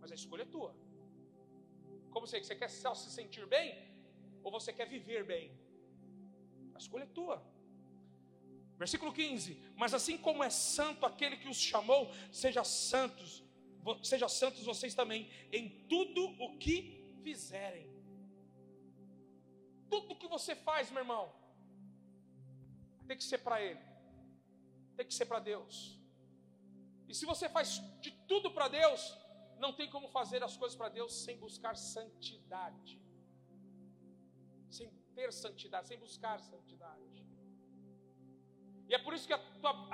Mas 0.00 0.10
a 0.10 0.14
escolha 0.14 0.42
é 0.42 0.46
tua. 0.46 0.74
Como 2.14 2.26
você, 2.28 2.38
você 2.42 2.54
quer 2.54 2.70
só 2.70 2.94
se 2.94 3.10
sentir 3.10 3.44
bem? 3.54 3.68
Ou 4.44 4.50
você 4.56 4.72
quer 4.72 4.88
viver 4.88 5.24
bem? 5.32 5.46
A 6.76 6.78
escolha 6.78 7.02
é 7.02 7.14
tua. 7.18 7.36
Versículo 8.82 9.12
15: 9.12 9.60
Mas 9.76 9.92
assim 9.98 10.16
como 10.26 10.44
é 10.44 10.50
santo 10.50 11.04
aquele 11.04 11.36
que 11.36 11.48
os 11.48 11.56
chamou, 11.56 12.02
seja 12.30 12.62
santos, 12.62 13.42
seja 14.02 14.28
santos 14.28 14.64
vocês 14.72 14.94
também 14.94 15.28
em 15.52 15.68
tudo 15.92 16.22
o 16.44 16.56
que 16.56 16.78
fizerem. 17.24 17.88
Tudo 19.90 20.16
que 20.16 20.28
você 20.28 20.54
faz, 20.54 20.92
meu 20.92 21.02
irmão, 21.02 21.24
tem 23.08 23.16
que 23.16 23.24
ser 23.24 23.38
para 23.38 23.60
Ele, 23.60 23.80
tem 24.96 25.06
que 25.06 25.14
ser 25.14 25.26
para 25.26 25.40
Deus. 25.40 25.98
E 27.08 27.14
se 27.14 27.26
você 27.26 27.48
faz 27.48 27.82
de 28.00 28.12
tudo 28.28 28.52
para 28.52 28.68
Deus, 28.68 29.02
não 29.64 29.72
tem 29.78 29.88
como 29.94 30.08
fazer 30.18 30.40
as 30.48 30.56
coisas 30.60 30.76
para 30.80 30.90
Deus 30.98 31.12
sem 31.24 31.36
buscar 31.46 31.74
santidade. 31.76 32.94
sem 34.76 34.88
ter 35.16 35.30
santidade, 35.32 35.88
sem 35.90 35.98
buscar 36.06 36.36
santidade. 36.52 37.18
E 38.88 38.94
é 38.94 39.00
por 39.04 39.12
isso 39.14 39.26
que 39.28 39.36
a, 39.38 39.40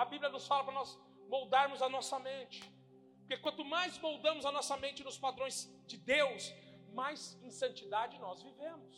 a 0.03 0.05
Bíblia 0.12 0.31
nos 0.37 0.47
fala 0.50 0.65
para 0.67 0.75
nós 0.81 0.91
moldarmos 1.35 1.81
a 1.87 1.89
nossa 1.97 2.19
mente. 2.19 2.61
Porque 3.21 3.37
quanto 3.45 3.65
mais 3.65 3.99
moldamos 4.07 4.45
a 4.50 4.53
nossa 4.59 4.77
mente 4.85 5.05
nos 5.09 5.19
padrões 5.27 5.57
de 5.91 5.97
Deus, 6.15 6.53
mais 7.00 7.21
em 7.45 7.50
santidade 7.62 8.19
nós 8.19 8.43
vivemos. 8.43 8.97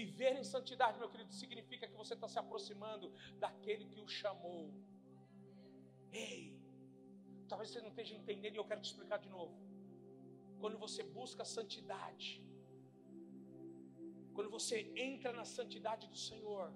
Viver 0.00 0.32
em 0.40 0.44
santidade, 0.44 0.98
meu 0.98 1.10
querido, 1.12 1.32
significa 1.32 1.86
que 1.86 1.96
você 2.02 2.14
está 2.14 2.28
se 2.28 2.38
aproximando 2.38 3.12
daquele 3.44 3.86
que 3.92 4.00
o 4.00 4.08
chamou. 4.08 4.64
Ei, 6.10 6.61
talvez 7.52 7.68
você 7.68 7.82
não 7.82 7.88
esteja 7.88 8.14
entendendo 8.14 8.54
e 8.54 8.60
eu 8.60 8.64
quero 8.64 8.80
te 8.80 8.90
explicar 8.92 9.18
de 9.18 9.28
novo. 9.28 9.54
Quando 10.58 10.78
você 10.78 11.02
busca 11.02 11.44
santidade, 11.44 12.42
quando 14.32 14.48
você 14.48 14.90
entra 14.96 15.34
na 15.34 15.44
santidade 15.44 16.06
do 16.12 16.16
Senhor, 16.16 16.72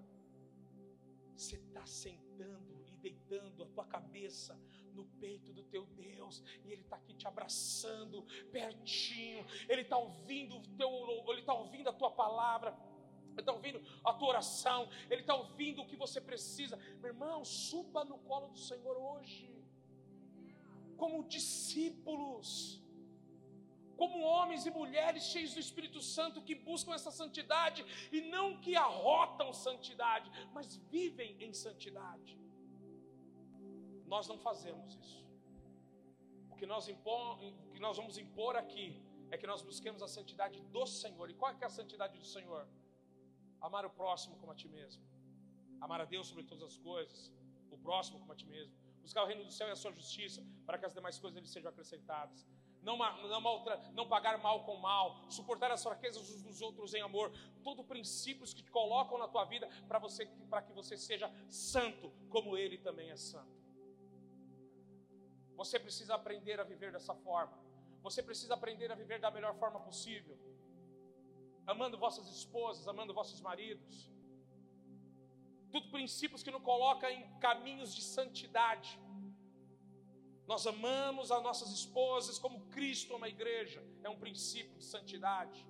você 1.34 1.56
está 1.56 1.86
sentando 1.86 2.84
e 2.92 2.96
deitando 2.98 3.62
a 3.62 3.68
tua 3.68 3.86
cabeça 3.86 4.54
no 4.92 5.06
peito 5.22 5.50
do 5.54 5.64
teu 5.64 5.86
Deus, 5.86 6.42
e 6.62 6.70
Ele 6.72 6.82
está 6.82 6.96
aqui 6.96 7.14
te 7.14 7.26
abraçando, 7.26 8.22
pertinho, 8.52 9.46
Ele 9.70 9.80
está 9.80 9.96
ouvindo 9.96 10.60
teu, 10.76 10.90
Ele 11.30 11.40
está 11.40 11.54
ouvindo 11.54 11.88
a 11.88 11.94
tua 11.94 12.10
palavra, 12.10 12.76
Ele 13.30 13.40
está 13.40 13.52
ouvindo 13.54 13.80
a 14.04 14.12
tua 14.12 14.28
oração, 14.28 14.90
Ele 15.08 15.22
está 15.22 15.34
ouvindo 15.34 15.80
o 15.80 15.86
que 15.86 15.96
você 15.96 16.20
precisa. 16.20 16.76
Meu 17.00 17.12
irmão, 17.14 17.46
suba 17.46 18.04
no 18.04 18.18
colo 18.18 18.48
do 18.48 18.58
Senhor 18.58 18.94
hoje, 18.94 19.55
como 20.96 21.24
discípulos 21.36 22.50
como 23.96 24.18
homens 24.20 24.66
e 24.66 24.70
mulheres 24.70 25.24
cheios 25.24 25.54
do 25.54 25.60
Espírito 25.66 26.00
Santo 26.02 26.42
que 26.42 26.54
buscam 26.54 26.94
essa 26.94 27.10
santidade 27.10 27.84
e 28.12 28.20
não 28.34 28.60
que 28.60 28.76
arrotam 28.76 29.52
santidade, 29.52 30.30
mas 30.52 30.76
vivem 30.94 31.36
em 31.42 31.52
santidade. 31.52 32.38
Nós 34.06 34.28
não 34.28 34.38
fazemos 34.38 34.94
isso. 35.02 35.24
O 36.50 36.56
que 36.56 36.66
nós, 36.66 36.88
impor, 36.88 37.42
o 37.42 37.70
que 37.72 37.80
nós 37.80 37.96
vamos 37.96 38.18
impor 38.18 38.54
aqui 38.56 39.02
é 39.30 39.38
que 39.38 39.46
nós 39.46 39.62
busquemos 39.62 40.02
a 40.02 40.08
santidade 40.08 40.60
do 40.76 40.86
Senhor. 40.86 41.28
E 41.30 41.34
qual 41.34 41.50
é, 41.52 41.56
é 41.60 41.66
a 41.66 41.70
santidade 41.70 42.18
do 42.18 42.24
Senhor? 42.24 42.68
Amar 43.60 43.84
o 43.84 43.90
próximo 43.90 44.36
como 44.36 44.52
a 44.52 44.54
ti 44.54 44.68
mesmo. 44.68 45.02
Amar 45.80 46.00
a 46.00 46.04
Deus 46.04 46.28
sobre 46.28 46.44
todas 46.44 46.62
as 46.62 46.78
coisas, 46.78 47.32
o 47.70 47.78
próximo 47.78 48.18
como 48.20 48.32
a 48.32 48.36
ti 48.36 48.46
mesmo. 48.46 48.85
Buscar 49.06 49.22
o 49.24 49.26
reino 49.26 49.44
do 49.48 49.52
céu 49.58 49.68
e 49.68 49.74
a 49.76 49.76
sua 49.82 49.92
justiça, 50.00 50.40
para 50.66 50.76
que 50.78 50.86
as 50.88 50.94
demais 50.98 51.16
coisas 51.24 51.40
lhe 51.40 51.48
sejam 51.54 51.70
acrescentadas 51.70 52.38
não, 52.86 52.96
não, 52.96 53.64
não 53.94 54.08
pagar 54.08 54.38
mal 54.38 54.64
com 54.64 54.76
mal, 54.76 55.28
suportar 55.28 55.72
as 55.72 55.82
fraquezas 55.82 56.30
uns 56.30 56.42
dos 56.44 56.60
outros 56.62 56.94
em 56.94 57.02
amor, 57.02 57.32
todos 57.64 57.84
princípios 57.84 58.54
que 58.54 58.62
te 58.62 58.70
colocam 58.70 59.18
na 59.18 59.26
tua 59.26 59.44
vida 59.44 59.68
para 59.88 59.98
você, 59.98 60.24
para 60.48 60.62
que 60.62 60.72
você 60.72 60.96
seja 60.96 61.28
santo, 61.48 62.12
como 62.30 62.56
Ele 62.56 62.78
também 62.78 63.10
é 63.10 63.16
santo. 63.16 63.56
Você 65.56 65.80
precisa 65.80 66.14
aprender 66.14 66.60
a 66.60 66.64
viver 66.64 66.92
dessa 66.92 67.12
forma. 67.12 67.58
Você 68.02 68.22
precisa 68.22 68.54
aprender 68.54 68.92
a 68.92 68.94
viver 68.94 69.18
da 69.18 69.32
melhor 69.32 69.56
forma 69.56 69.80
possível, 69.80 70.38
amando 71.66 71.98
vossas 71.98 72.28
esposas, 72.28 72.86
amando 72.86 73.12
vossos 73.12 73.40
maridos. 73.40 74.08
Tudo 75.70 75.90
princípios 75.90 76.42
que 76.42 76.50
nos 76.50 76.62
colocam 76.62 77.10
em 77.10 77.22
caminhos 77.38 77.94
de 77.94 78.02
santidade. 78.02 78.98
Nós 80.46 80.66
amamos 80.66 81.32
as 81.32 81.42
nossas 81.42 81.70
esposas 81.72 82.38
como 82.38 82.66
Cristo 82.68 83.14
ama 83.16 83.26
a 83.26 83.28
igreja, 83.28 83.84
é 84.04 84.08
um 84.08 84.18
princípio 84.18 84.76
de 84.78 84.84
santidade. 84.84 85.66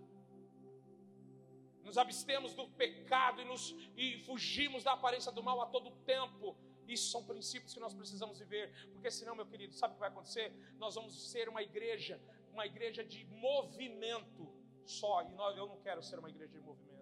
Nos 1.82 1.96
abstemos 1.96 2.52
do 2.52 2.68
pecado 2.68 3.40
e, 3.40 3.44
nos, 3.44 3.74
e 3.96 4.18
fugimos 4.24 4.84
da 4.84 4.92
aparência 4.92 5.32
do 5.32 5.42
mal 5.42 5.60
a 5.62 5.66
todo 5.66 5.90
tempo. 6.04 6.56
Isso 6.86 7.10
são 7.10 7.24
princípios 7.24 7.72
que 7.72 7.80
nós 7.80 7.94
precisamos 7.94 8.38
viver, 8.38 8.70
porque 8.92 9.10
senão, 9.10 9.34
meu 9.34 9.46
querido, 9.46 9.74
sabe 9.74 9.92
o 9.92 9.94
que 9.94 10.00
vai 10.00 10.08
acontecer? 10.08 10.52
Nós 10.78 10.94
vamos 10.94 11.30
ser 11.30 11.48
uma 11.48 11.62
igreja, 11.62 12.20
uma 12.52 12.66
igreja 12.66 13.02
de 13.04 13.24
movimento 13.26 14.52
só, 14.84 15.22
e 15.22 15.32
nós, 15.32 15.56
eu 15.56 15.66
não 15.66 15.80
quero 15.80 16.02
ser 16.02 16.18
uma 16.18 16.28
igreja 16.28 16.52
de 16.52 16.60
movimento, 16.60 16.95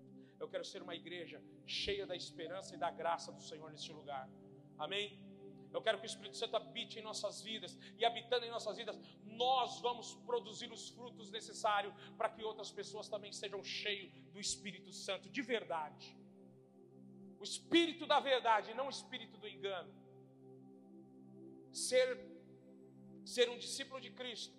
eu 0.44 0.48
quero 0.54 0.64
ser 0.64 0.82
uma 0.86 0.94
igreja 0.94 1.42
cheia 1.66 2.06
da 2.06 2.16
esperança 2.22 2.74
e 2.74 2.78
da 2.78 2.90
graça 2.90 3.30
do 3.32 3.42
Senhor 3.42 3.70
neste 3.70 3.92
lugar. 3.92 4.28
Amém? 4.78 5.06
Eu 5.72 5.82
quero 5.82 5.98
que 5.98 6.06
o 6.06 6.12
Espírito 6.12 6.36
Santo 6.36 6.56
habite 6.56 6.98
em 6.98 7.02
nossas 7.02 7.42
vidas 7.42 7.76
e 7.98 8.04
habitando 8.04 8.44
em 8.46 8.50
nossas 8.50 8.76
vidas, 8.76 8.96
nós 9.24 9.80
vamos 9.80 10.14
produzir 10.28 10.70
os 10.72 10.90
frutos 10.90 11.30
necessários 11.30 11.92
para 12.18 12.28
que 12.28 12.44
outras 12.44 12.70
pessoas 12.70 13.08
também 13.08 13.32
sejam 13.32 13.62
cheios 13.64 14.12
do 14.32 14.38
Espírito 14.38 14.92
Santo 14.92 15.28
de 15.28 15.42
verdade. 15.42 16.16
O 17.40 17.44
espírito 17.44 18.06
da 18.06 18.20
verdade, 18.20 18.72
não 18.72 18.86
o 18.86 18.90
espírito 18.90 19.36
do 19.36 19.48
engano. 19.48 19.92
Ser 21.72 22.08
ser 23.24 23.48
um 23.50 23.58
discípulo 23.58 24.00
de 24.00 24.10
Cristo 24.10 24.54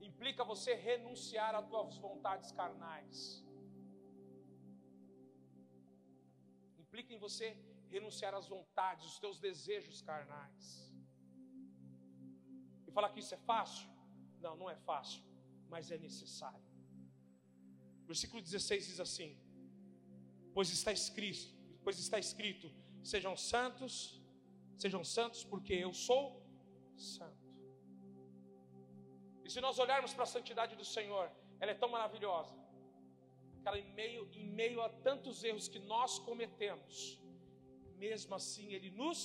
implica 0.00 0.42
você 0.44 0.74
renunciar 0.74 1.54
às 1.54 1.68
suas 1.68 1.98
vontades 1.98 2.50
carnais. 2.52 3.41
Implica 6.92 7.14
em 7.14 7.20
você 7.26 7.46
renunciar 7.88 8.32
às 8.38 8.46
vontades, 8.54 9.06
os 9.10 9.18
teus 9.18 9.36
desejos 9.44 10.02
carnais. 10.08 10.64
E 12.86 12.90
falar 12.96 13.08
que 13.14 13.20
isso 13.20 13.34
é 13.34 13.38
fácil? 13.38 13.88
Não, 14.44 14.54
não 14.60 14.68
é 14.68 14.76
fácil, 14.76 15.22
mas 15.70 15.90
é 15.90 15.96
necessário. 15.96 16.66
Versículo 18.10 18.42
16 18.42 18.88
diz 18.88 19.00
assim: 19.00 19.30
Pois 20.52 20.68
está 20.68 20.92
escrito, 20.92 21.46
pois 21.82 21.98
está 21.98 22.18
escrito, 22.18 22.70
sejam 23.02 23.34
santos, 23.38 24.22
sejam 24.76 25.02
santos, 25.02 25.42
porque 25.52 25.72
eu 25.72 25.94
sou 25.94 26.22
santo. 26.98 27.48
E 29.46 29.48
se 29.54 29.62
nós 29.62 29.78
olharmos 29.78 30.12
para 30.12 30.24
a 30.24 30.34
santidade 30.36 30.76
do 30.76 30.84
Senhor, 30.84 31.26
ela 31.58 31.72
é 31.72 31.74
tão 31.74 31.88
maravilhosa, 31.88 32.54
ela, 33.64 33.78
em 33.78 33.92
meio, 34.00 34.28
em 34.32 34.48
meio 34.60 34.80
a 34.82 34.88
tantos 34.88 35.42
erros 35.44 35.68
que 35.68 35.78
nós 35.78 36.18
cometemos, 36.18 36.94
mesmo 37.96 38.34
assim 38.34 38.72
Ele 38.76 38.90
nos 38.90 39.20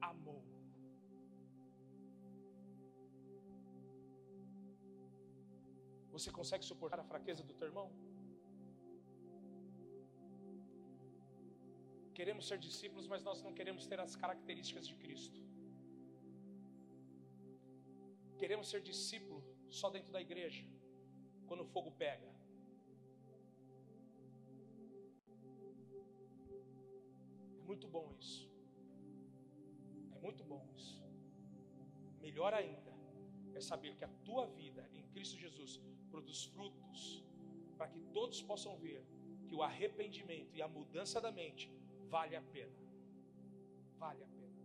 amou. 0.00 0.42
Você 6.14 6.30
consegue 6.38 6.64
suportar 6.64 7.00
a 7.00 7.04
fraqueza 7.04 7.42
do 7.42 7.54
teu 7.54 7.68
irmão? 7.68 7.88
Queremos 12.18 12.46
ser 12.48 12.58
discípulos, 12.58 13.06
mas 13.12 13.22
nós 13.22 13.42
não 13.44 13.52
queremos 13.58 13.86
ter 13.86 13.98
as 14.06 14.14
características 14.22 14.86
de 14.86 14.94
Cristo. 15.02 15.40
Queremos 18.40 18.68
ser 18.72 18.82
discípulo 18.82 19.40
só 19.70 19.88
dentro 19.88 20.12
da 20.12 20.20
igreja, 20.20 20.64
quando 21.46 21.62
o 21.62 21.70
fogo 21.74 21.90
pega. 21.92 22.28
Muito 27.80 27.88
bom 27.88 28.12
isso. 28.18 28.50
É 30.14 30.18
muito 30.26 30.44
bom 30.44 30.62
isso. 30.76 31.00
Melhor 32.20 32.52
ainda 32.52 32.92
é 33.54 33.60
saber 33.60 33.96
que 33.96 34.04
a 34.04 34.12
tua 34.26 34.46
vida 34.46 34.82
em 34.92 35.02
Cristo 35.12 35.38
Jesus 35.38 35.80
produz 36.10 36.44
frutos 36.44 37.24
para 37.78 37.88
que 37.88 38.00
todos 38.16 38.42
possam 38.42 38.76
ver 38.76 39.02
que 39.46 39.54
o 39.54 39.62
arrependimento 39.62 40.54
e 40.54 40.60
a 40.60 40.68
mudança 40.68 41.20
da 41.20 41.32
mente 41.32 41.72
vale 42.08 42.36
a 42.36 42.42
pena. 42.42 42.78
Vale 43.96 44.22
a 44.24 44.28
pena. 44.40 44.60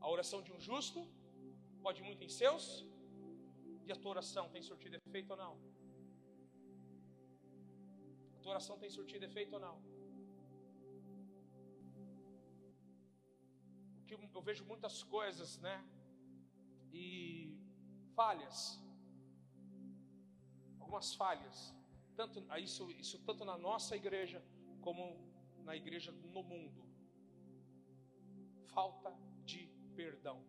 A 0.00 0.08
oração 0.08 0.40
de 0.42 0.52
um 0.52 0.60
justo 0.68 1.06
pode 1.82 2.02
muito 2.02 2.24
em 2.24 2.30
seus 2.30 2.86
e 3.84 3.92
a 3.92 3.96
tua 3.96 4.12
oração 4.12 4.48
tem 4.48 4.62
surtido 4.62 4.96
efeito 4.96 5.32
ou 5.32 5.36
não? 5.36 5.54
A 8.36 8.38
tua 8.42 8.52
oração 8.52 8.78
tem 8.78 8.88
surtido 8.88 9.26
efeito 9.26 9.52
ou 9.52 9.60
não? 9.60 9.91
Que 14.16 14.36
eu 14.36 14.42
vejo 14.42 14.64
muitas 14.64 15.02
coisas, 15.02 15.58
né? 15.58 15.84
E 16.92 17.56
falhas. 18.14 18.80
Algumas 20.80 21.14
falhas. 21.14 21.74
Tanto 22.16 22.40
isso, 22.58 22.90
isso 22.92 23.18
tanto 23.20 23.44
na 23.44 23.56
nossa 23.56 23.96
igreja 23.96 24.44
como 24.80 25.02
na 25.64 25.74
igreja 25.74 26.12
no 26.12 26.42
mundo. 26.42 26.82
Falta 28.74 29.16
de 29.44 29.68
perdão. 29.94 30.44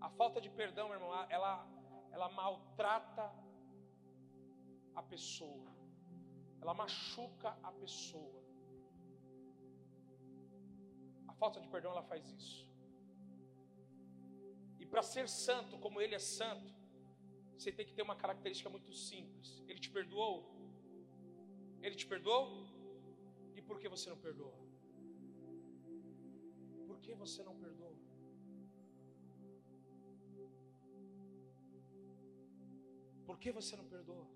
A 0.00 0.10
falta 0.10 0.40
de 0.40 0.50
perdão, 0.50 0.88
meu 0.88 0.96
irmão, 0.96 1.14
ela, 1.28 1.66
ela 2.10 2.28
maltrata 2.28 3.32
a 4.94 5.02
pessoa. 5.02 5.70
Ela 6.60 6.74
machuca 6.74 7.56
a 7.62 7.72
pessoa 7.72 8.41
falta 11.42 11.60
de 11.60 11.68
perdão 11.74 11.90
ela 11.94 12.04
faz 12.10 12.24
isso. 12.38 12.58
E 14.82 14.84
para 14.90 15.02
ser 15.12 15.26
santo 15.28 15.76
como 15.84 16.00
ele 16.00 16.14
é 16.14 16.22
santo, 16.38 16.72
você 17.58 17.70
tem 17.76 17.84
que 17.88 17.94
ter 17.96 18.04
uma 18.08 18.16
característica 18.22 18.70
muito 18.74 18.92
simples. 19.08 19.48
Ele 19.68 19.80
te 19.84 19.90
perdoou? 19.96 20.36
Ele 21.84 21.96
te 22.00 22.06
perdoou? 22.12 22.44
E 23.56 23.60
por 23.68 23.76
que 23.80 23.88
você 23.94 24.08
não 24.12 24.20
perdoa? 24.26 24.56
Por 26.88 26.98
que 27.04 27.12
você 27.22 27.42
não 27.48 27.56
perdoa? 27.64 27.96
Por 33.26 33.36
que 33.42 33.50
você 33.58 33.74
não 33.80 33.88
perdoa? 33.94 34.26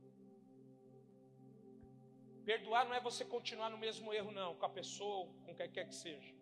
Perdoar 2.53 2.85
não 2.89 2.97
é 2.99 3.01
você 3.11 3.25
continuar 3.37 3.71
no 3.71 3.79
mesmo 3.87 4.13
erro, 4.13 4.33
não, 4.41 4.51
com 4.57 4.67
a 4.67 4.75
pessoa, 4.81 5.29
com 5.45 5.55
quem 5.55 5.71
quer 5.77 5.87
que 5.91 5.95
seja. 5.95 6.36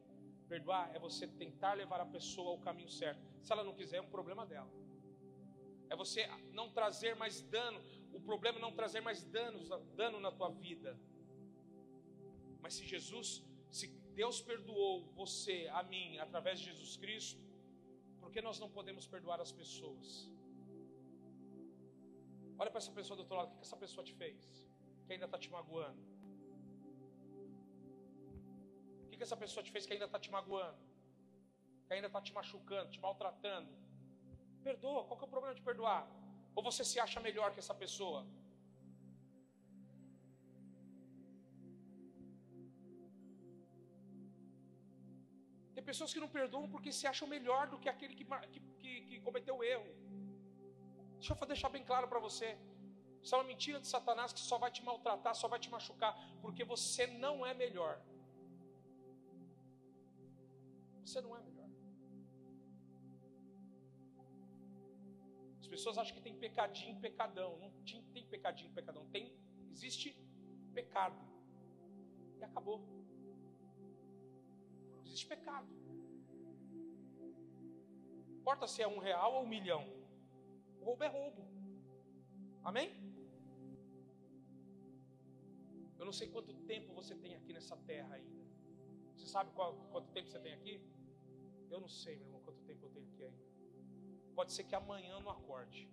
Perdoar 0.49 0.95
é 0.95 0.99
você 0.99 1.27
tentar 1.27 1.75
levar 1.75 2.01
a 2.01 2.07
pessoa 2.07 2.51
ao 2.51 2.59
caminho 2.59 2.91
certo. 2.91 3.23
Se 3.43 3.53
ela 3.53 3.65
não 3.65 3.75
quiser, 3.75 3.97
é 3.99 4.01
um 4.01 4.11
problema 4.11 4.47
dela. 4.47 4.71
É 5.89 5.97
você 5.97 6.27
não 6.53 6.71
trazer 6.71 7.15
mais 7.17 7.41
dano. 7.43 7.81
O 8.13 8.21
problema 8.21 8.59
é 8.59 8.61
não 8.61 8.73
trazer 8.73 9.01
mais 9.01 9.25
danos, 9.25 9.69
dano 9.97 10.21
na 10.21 10.31
tua 10.31 10.51
vida. 10.51 10.99
Mas 12.61 12.75
se 12.75 12.87
Jesus, 12.87 13.43
se 13.71 13.89
Deus 14.15 14.41
perdoou 14.41 15.05
você, 15.15 15.69
a 15.73 15.83
mim, 15.83 16.19
através 16.19 16.61
de 16.61 16.67
Jesus 16.67 16.97
Cristo, 16.97 17.43
por 18.21 18.31
que 18.31 18.41
nós 18.41 18.59
não 18.59 18.71
podemos 18.71 19.07
perdoar 19.07 19.41
as 19.41 19.53
pessoas? 19.53 20.31
Olha 22.59 22.71
para 22.71 22.79
essa 22.79 22.93
pessoa 22.93 23.17
do 23.17 23.21
outro 23.21 23.37
lado, 23.37 23.53
o 23.53 23.57
que 23.57 23.63
essa 23.63 23.77
pessoa 23.77 24.05
te 24.05 24.15
fez? 24.15 24.67
Que 25.07 25.13
ainda 25.13 25.25
está 25.27 25.39
te 25.39 25.51
magoando. 25.51 26.14
O 29.15 29.17
que 29.17 29.27
essa 29.29 29.37
pessoa 29.43 29.63
te 29.67 29.71
fez 29.75 29.87
que 29.87 29.93
ainda 29.95 30.07
está 30.11 30.19
te 30.25 30.31
magoando? 30.37 30.79
Que 31.87 31.95
ainda 31.95 32.09
está 32.09 32.21
te 32.27 32.33
machucando, 32.39 32.91
te 32.95 33.01
maltratando? 33.05 33.71
Perdoa, 34.69 35.05
qual 35.05 35.17
que 35.19 35.25
é 35.25 35.29
o 35.29 35.35
problema 35.35 35.55
de 35.59 35.63
perdoar? 35.69 36.03
Ou 36.57 36.63
você 36.69 36.83
se 36.91 36.99
acha 37.05 37.21
melhor 37.21 37.49
que 37.53 37.61
essa 37.65 37.77
pessoa? 37.83 38.21
Tem 45.75 45.85
pessoas 45.91 46.13
que 46.15 46.23
não 46.25 46.31
perdoam 46.39 46.69
porque 46.75 46.91
se 46.99 47.07
acham 47.13 47.29
melhor 47.37 47.69
do 47.73 47.79
que 47.79 47.89
aquele 47.89 48.15
que, 48.17 48.25
que, 48.81 48.93
que 49.09 49.21
cometeu 49.21 49.57
o 49.59 49.65
erro. 49.75 49.93
Deixa 51.21 51.37
eu 51.41 51.47
deixar 51.47 51.69
bem 51.77 51.85
claro 51.85 52.09
para 52.09 52.19
você. 52.19 52.49
Isso 53.23 53.35
é 53.35 53.39
uma 53.39 53.51
mentira 53.53 53.79
de 53.79 53.87
Satanás 53.87 54.33
que 54.33 54.41
só 54.41 54.59
vai 54.65 54.73
te 54.73 54.83
maltratar, 54.89 55.35
só 55.43 55.47
vai 55.47 55.61
te 55.61 55.71
machucar, 55.71 56.13
porque 56.43 56.65
você 56.65 57.07
não 57.07 57.47
é 57.47 57.55
melhor. 57.55 57.95
Você 61.05 61.21
não 61.21 61.37
é 61.37 61.41
melhor. 61.43 61.69
As 65.61 65.67
pessoas 65.67 65.99
acham 65.99 66.15
que 66.17 66.23
tem 66.23 66.35
pecadinho, 66.35 67.01
pecadão. 67.01 67.59
Não 67.59 67.71
tem 68.13 68.27
pecadinho, 68.27 68.73
pecadão. 68.73 69.07
Tem, 69.11 69.37
existe 69.71 70.17
pecado. 70.73 71.21
E 72.39 72.45
acabou. 72.45 72.79
Existe 75.05 75.27
pecado. 75.27 75.69
Não 78.27 78.41
importa 78.41 78.67
se 78.67 78.83
é 78.83 78.89
um 78.89 78.99
real 78.99 79.35
ou 79.35 79.45
um 79.45 79.49
milhão. 79.49 79.85
Roubo 80.81 81.05
é 81.05 81.09
roubo. 81.09 81.43
Amém? 82.63 82.89
Eu 85.99 86.05
não 86.05 86.13
sei 86.13 86.29
quanto 86.29 86.53
tempo 86.67 86.93
você 86.95 87.15
tem 87.15 87.35
aqui 87.35 87.53
nessa 87.53 87.77
terra 87.77 88.15
ainda. 88.15 88.44
Você 89.25 89.31
sabe 89.31 89.51
qual, 89.53 89.75
quanto 89.91 90.13
tempo 90.13 90.29
você 90.29 90.39
tem 90.39 90.53
aqui? 90.53 90.79
Eu 91.71 91.81
não 91.81 91.89
sei, 91.89 92.17
meu 92.17 92.27
irmão, 92.27 92.43
quanto 92.43 92.61
tempo 92.65 92.85
eu 92.85 92.91
tenho 92.91 93.07
aqui 93.07 93.25
ainda. 93.25 93.43
Pode 94.35 94.53
ser 94.53 94.65
que 94.65 94.75
amanhã 94.75 95.13
eu 95.13 95.23
não 95.23 95.31
acorde. 95.31 95.89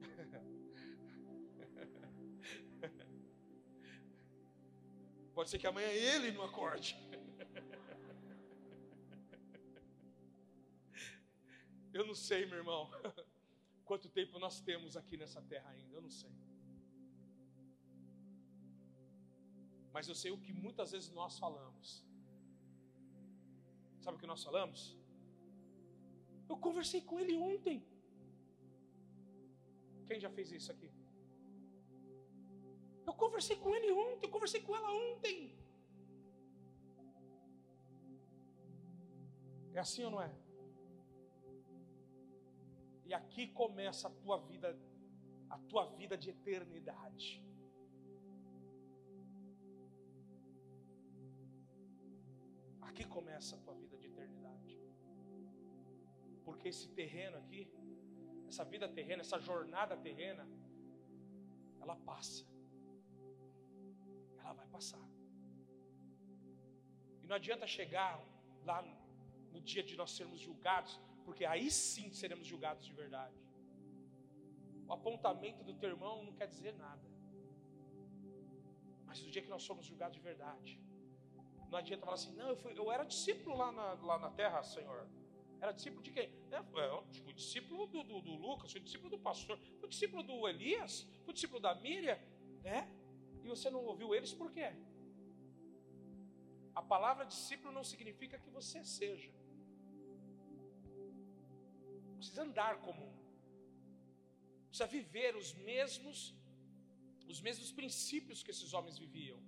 Pode 5.34 5.50
ser 5.50 5.58
que 5.58 5.66
amanhã 5.66 5.88
ele 5.88 6.30
não 6.30 6.44
acorde. 6.44 6.96
Eu 11.92 12.06
não 12.06 12.14
sei, 12.14 12.46
meu 12.46 12.58
irmão, 12.58 12.88
quanto 13.84 14.08
tempo 14.08 14.38
nós 14.38 14.60
temos 14.60 14.96
aqui 14.96 15.16
nessa 15.16 15.42
terra 15.42 15.70
ainda, 15.70 15.96
eu 15.96 16.00
não 16.00 16.08
sei. 16.08 16.30
Mas 20.00 20.08
eu 20.08 20.14
sei 20.20 20.30
o 20.34 20.38
que 20.44 20.50
muitas 20.66 20.92
vezes 20.92 21.10
nós 21.16 21.38
falamos. 21.38 21.86
Sabe 24.04 24.16
o 24.16 24.20
que 24.20 24.28
nós 24.30 24.42
falamos? 24.42 24.96
Eu 26.48 26.56
conversei 26.66 27.02
com 27.08 27.16
ele 27.20 27.34
ontem. 27.36 27.76
Quem 30.06 30.18
já 30.18 30.30
fez 30.30 30.52
isso 30.58 30.72
aqui? 30.74 30.90
Eu 33.08 33.12
conversei 33.24 33.56
com 33.56 33.74
ele 33.76 33.92
ontem, 33.92 34.24
eu 34.24 34.30
conversei 34.30 34.62
com 34.62 34.74
ela 34.74 34.90
ontem. 34.90 35.54
É 39.74 39.80
assim 39.80 40.02
ou 40.04 40.12
não 40.12 40.22
é? 40.22 40.32
E 43.04 43.12
aqui 43.20 43.48
começa 43.48 44.08
a 44.08 44.16
tua 44.22 44.38
vida, 44.38 44.74
a 45.50 45.58
tua 45.58 45.84
vida 46.00 46.16
de 46.16 46.30
eternidade. 46.30 47.49
Aqui 52.90 53.04
começa 53.16 53.52
a 53.56 53.60
tua 53.64 53.74
vida 53.82 53.96
de 54.02 54.06
eternidade. 54.12 54.74
Porque 56.46 56.68
esse 56.72 56.88
terreno 57.00 57.36
aqui, 57.42 57.62
essa 58.48 58.64
vida 58.72 58.88
terrena, 58.98 59.20
essa 59.26 59.38
jornada 59.50 59.96
terrena, 60.08 60.44
ela 61.82 61.96
passa. 62.10 62.44
Ela 64.40 64.54
vai 64.60 64.66
passar. 64.76 65.06
E 67.22 67.26
não 67.28 67.36
adianta 67.40 67.66
chegar 67.78 68.12
lá 68.70 68.78
no 69.52 69.60
dia 69.60 69.84
de 69.90 69.96
nós 70.00 70.10
sermos 70.18 70.40
julgados 70.48 70.94
porque 71.30 71.44
aí 71.44 71.70
sim 71.70 72.06
seremos 72.20 72.46
julgados 72.52 72.84
de 72.84 72.92
verdade. 72.92 73.40
O 74.88 74.92
apontamento 74.92 75.62
do 75.62 75.74
teu 75.74 75.90
irmão 75.90 76.24
não 76.24 76.32
quer 76.32 76.48
dizer 76.48 76.72
nada. 76.74 77.08
Mas 79.06 79.22
no 79.22 79.30
dia 79.30 79.42
que 79.42 79.48
nós 79.48 79.62
somos 79.62 79.84
julgados 79.86 80.16
de 80.16 80.22
verdade, 80.30 80.72
não 81.70 81.78
adianta 81.78 82.04
falar 82.04 82.16
assim, 82.16 82.34
não, 82.34 82.48
eu, 82.48 82.56
fui, 82.56 82.72
eu 82.76 82.90
era 82.90 83.04
discípulo 83.04 83.56
lá 83.56 83.70
na, 83.72 83.92
lá 84.10 84.18
na 84.18 84.30
terra, 84.30 84.62
Senhor. 84.62 85.08
Era 85.60 85.72
discípulo 85.72 86.02
de 86.02 86.10
quem? 86.10 86.28
É, 86.50 86.58
eu 86.58 87.04
fui 87.24 87.32
discípulo 87.32 87.86
do, 87.86 88.02
do, 88.02 88.20
do, 88.20 88.34
Lucas, 88.34 88.72
fui 88.72 88.80
discípulo 88.80 89.10
do 89.10 89.18
pastor, 89.18 89.58
fui 89.78 89.88
discípulo 89.88 90.22
do 90.22 90.48
Elias, 90.48 91.06
fui 91.24 91.34
discípulo 91.34 91.60
da 91.60 91.74
Miriam, 91.74 92.18
né? 92.62 92.88
E 93.44 93.48
você 93.48 93.68
não 93.70 93.84
ouviu 93.84 94.14
eles 94.14 94.32
por 94.32 94.50
quê? 94.50 94.72
A 96.74 96.82
palavra 96.82 97.24
discípulo 97.24 97.72
não 97.72 97.84
significa 97.84 98.38
que 98.38 98.50
você 98.50 98.82
seja 98.84 99.30
precisa 102.20 102.42
andar 102.42 102.80
como 102.86 103.02
um, 103.08 103.14
precisa 104.68 104.86
viver 104.86 105.34
os 105.36 105.54
mesmos, 105.54 106.34
os 107.26 107.40
mesmos 107.40 107.72
princípios 107.72 108.42
que 108.42 108.50
esses 108.50 108.74
homens 108.74 108.98
viviam. 108.98 109.40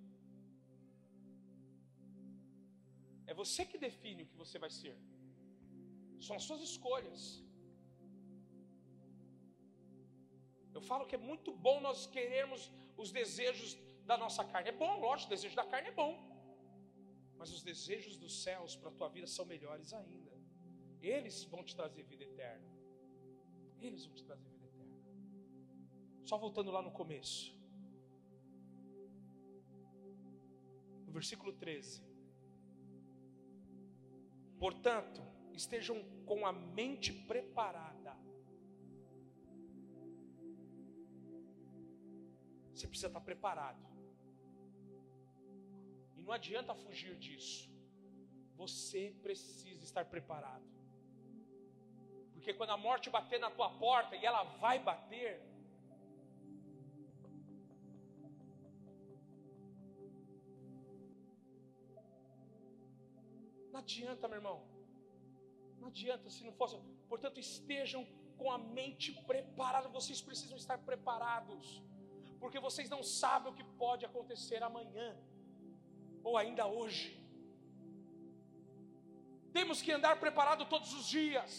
É 3.27 3.35
você 3.43 3.65
que 3.71 3.79
define 3.87 4.23
o 4.23 4.27
que 4.31 4.37
você 4.37 4.59
vai 4.65 4.71
ser. 4.71 4.97
São 6.27 6.37
as 6.37 6.45
suas 6.49 6.63
escolhas. 6.71 7.21
Eu 10.77 10.83
falo 10.91 11.07
que 11.07 11.17
é 11.21 11.23
muito 11.31 11.51
bom 11.67 11.81
nós 11.81 12.07
querermos 12.07 12.71
os 12.97 13.11
desejos 13.11 13.71
da 14.11 14.17
nossa 14.17 14.45
carne. 14.45 14.71
É 14.71 14.77
bom, 14.85 14.93
lógico, 15.07 15.29
o 15.31 15.35
desejo 15.37 15.57
da 15.57 15.67
carne 15.73 15.89
é 15.89 15.97
bom. 16.03 16.15
Mas 17.39 17.51
os 17.57 17.63
desejos 17.63 18.17
dos 18.17 18.43
céus 18.43 18.75
para 18.77 18.89
a 18.91 18.93
tua 18.99 19.09
vida 19.09 19.27
são 19.27 19.45
melhores 19.45 19.93
ainda. 19.93 20.33
Eles 21.01 21.43
vão 21.45 21.63
te 21.65 21.75
trazer 21.75 22.03
vida 22.05 22.25
eterna. 22.25 22.69
Eles 23.81 24.05
vão 24.07 24.15
te 24.15 24.25
trazer 24.25 24.49
vida 24.49 24.67
eterna. 24.67 25.03
Só 26.25 26.39
voltando 26.39 26.71
lá 26.71 26.81
no 26.81 26.93
começo. 26.93 27.57
No 31.07 31.13
versículo 31.13 31.53
13. 31.53 32.12
Portanto, 34.63 35.21
estejam 35.53 35.97
com 36.25 36.47
a 36.47 36.53
mente 36.53 37.13
preparada. 37.13 38.13
Você 42.73 42.87
precisa 42.87 43.09
estar 43.09 43.21
preparado. 43.23 43.85
E 46.15 46.23
não 46.23 46.33
adianta 46.33 46.77
fugir 46.77 47.17
disso. 47.17 47.69
Você 48.55 49.13
precisa 49.21 49.83
estar 49.83 50.05
preparado. 50.05 50.71
Porque 52.33 52.55
quando 52.55 52.71
a 52.71 52.77
morte 52.77 53.11
bater 53.11 53.41
na 53.41 53.51
tua 53.51 53.71
porta, 53.81 54.15
e 54.15 54.25
ela 54.25 54.45
vai 54.65 54.79
bater, 54.79 55.43
adianta, 63.83 64.29
meu 64.29 64.39
irmão. 64.41 64.59
Não 65.81 65.89
adianta 65.93 66.29
se 66.35 66.43
não 66.49 66.55
fosse. 66.61 66.77
Portanto, 67.13 67.39
estejam 67.49 68.03
com 68.39 68.51
a 68.57 68.59
mente 68.59 69.09
preparada. 69.31 69.89
Vocês 69.99 70.21
precisam 70.29 70.57
estar 70.63 70.79
preparados, 70.91 71.83
porque 72.41 72.61
vocês 72.69 72.89
não 72.95 73.03
sabem 73.03 73.51
o 73.53 73.57
que 73.59 73.67
pode 73.85 74.05
acontecer 74.11 74.63
amanhã 74.71 75.11
ou 76.29 76.37
ainda 76.43 76.67
hoje. 76.79 77.09
Temos 79.59 79.79
que 79.85 79.93
andar 79.99 80.15
preparado 80.25 80.65
todos 80.75 80.93
os 80.99 81.07
dias, 81.17 81.53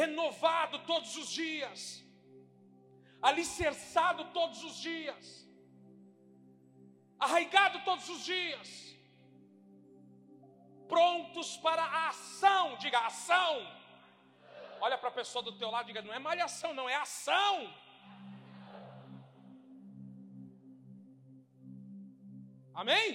renovado 0.00 0.76
todos 0.90 1.16
os 1.22 1.30
dias, 1.42 1.80
alicerçado 3.30 4.24
todos 4.38 4.62
os 4.68 4.76
dias, 4.88 5.48
arraigado 7.18 7.78
todos 7.88 8.08
os 8.08 8.24
dias, 8.24 8.68
prontos 10.92 11.56
para 11.58 11.82
a 11.82 12.08
ação, 12.08 12.76
diga 12.76 12.98
ação 13.12 13.78
Olha 14.80 14.96
para 15.00 15.10
a 15.12 15.18
pessoa 15.20 15.42
do 15.46 15.52
teu 15.60 15.70
lado 15.74 15.86
diga: 15.90 16.02
não 16.06 16.14
é 16.18 16.20
malhação, 16.28 16.72
não, 16.78 16.88
é 16.88 16.96
ação. 17.06 17.54
Amém? 22.82 23.06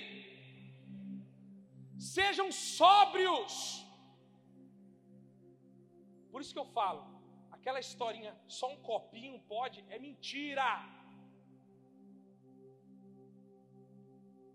Sejam 2.14 2.48
sóbrios. 2.52 3.54
Por 6.32 6.42
isso 6.42 6.54
que 6.56 6.64
eu 6.64 6.70
falo, 6.80 7.02
aquela 7.56 7.80
historinha, 7.86 8.34
só 8.48 8.68
um 8.74 8.80
copinho 8.90 9.40
pode, 9.54 9.80
é 9.96 10.00
mentira. 10.08 10.68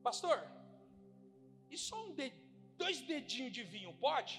Pastor, 0.08 0.38
e 1.70 1.78
só 1.86 1.96
um 2.04 2.12
de, 2.18 2.26
dois 2.82 3.00
dedinhos 3.12 3.52
de 3.58 3.62
vinho 3.74 3.92
pode? 4.06 4.34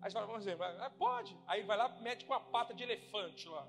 Aí 0.00 0.10
você 0.10 0.14
fala, 0.14 0.26
vamos 0.26 0.44
dizer, 0.44 0.56
ah, 0.86 0.90
pode. 1.06 1.36
Aí 1.46 1.62
vai 1.70 1.76
lá, 1.76 1.88
mete 2.08 2.24
com 2.24 2.34
a 2.34 2.40
pata 2.40 2.72
de 2.74 2.82
elefante 2.82 3.48
lá. 3.48 3.64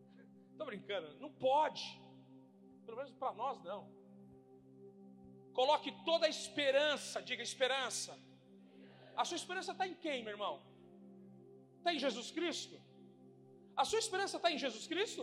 Estou 0.52 0.66
brincando, 0.66 1.08
não 1.24 1.30
pode. 1.48 1.82
Pelo 2.84 2.96
menos 2.98 3.12
para 3.12 3.32
nós 3.42 3.62
não. 3.62 3.82
Coloque 5.60 5.90
toda 6.04 6.26
a 6.26 6.28
esperança, 6.28 7.22
diga 7.22 7.42
esperança. 7.42 8.12
A 9.16 9.24
sua 9.24 9.36
esperança 9.36 9.72
está 9.72 9.86
em 9.86 9.94
quem, 9.94 10.22
meu 10.22 10.32
irmão? 10.32 10.54
Está 11.78 11.92
em 11.94 11.98
Jesus 11.98 12.30
Cristo? 12.30 12.76
A 13.76 13.84
sua 13.84 13.98
esperança 13.98 14.36
está 14.38 14.50
em 14.50 14.58
Jesus 14.58 14.86
Cristo? 14.86 15.22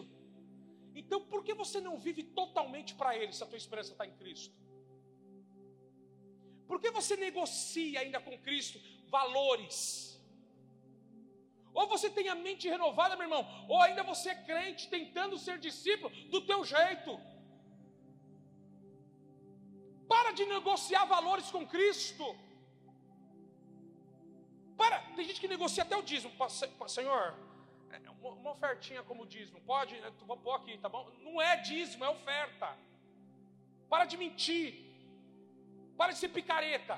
Então 0.95 1.19
por 1.31 1.43
que 1.43 1.53
você 1.53 1.79
não 1.79 1.97
vive 1.97 2.23
totalmente 2.23 2.93
para 2.95 3.15
Ele 3.17 3.31
se 3.31 3.43
a 3.43 3.47
tua 3.47 3.57
esperança 3.57 3.91
está 3.93 4.05
em 4.05 4.15
Cristo? 4.21 4.55
Por 6.69 6.79
que 6.82 6.89
você 6.97 7.13
negocia 7.27 7.99
ainda 8.01 8.19
com 8.25 8.38
Cristo 8.47 8.79
valores? 9.17 9.77
Ou 11.73 11.86
você 11.93 12.08
tem 12.17 12.27
a 12.29 12.36
mente 12.36 12.65
renovada, 12.75 13.15
meu 13.15 13.25
irmão, 13.27 13.43
ou 13.67 13.82
ainda 13.82 14.03
você 14.03 14.29
é 14.29 14.36
crente 14.49 14.84
tentando 14.88 15.39
ser 15.45 15.58
discípulo 15.67 16.12
do 16.34 16.41
teu 16.49 16.60
jeito. 16.73 17.12
Para 20.08 20.32
de 20.32 20.45
negociar 20.45 21.05
valores 21.05 21.49
com 21.55 21.65
Cristo. 21.75 22.27
Para, 24.77 24.99
tem 25.15 25.25
gente 25.25 25.41
que 25.41 25.53
negocia 25.55 25.84
até 25.84 25.97
o 25.97 26.03
dízimo. 26.12 26.32
Senhor, 26.88 27.23
é, 27.91 27.97
uma 28.21 28.51
ofertinha 28.51 29.01
como 29.10 29.25
dízimo, 29.25 29.60
pode? 29.62 29.95
Vou 30.27 30.38
pôr 30.38 30.55
aqui, 30.60 30.77
tá 30.77 30.88
bom? 30.88 31.03
Não 31.23 31.41
é 31.41 31.55
dízimo, 31.58 32.05
é 32.05 32.10
oferta. 32.10 32.69
Para 33.89 34.05
de 34.05 34.17
mentir. 34.17 34.88
Para 35.99 36.13
de 36.13 36.19
ser 36.23 36.31
picareta. 36.39 36.97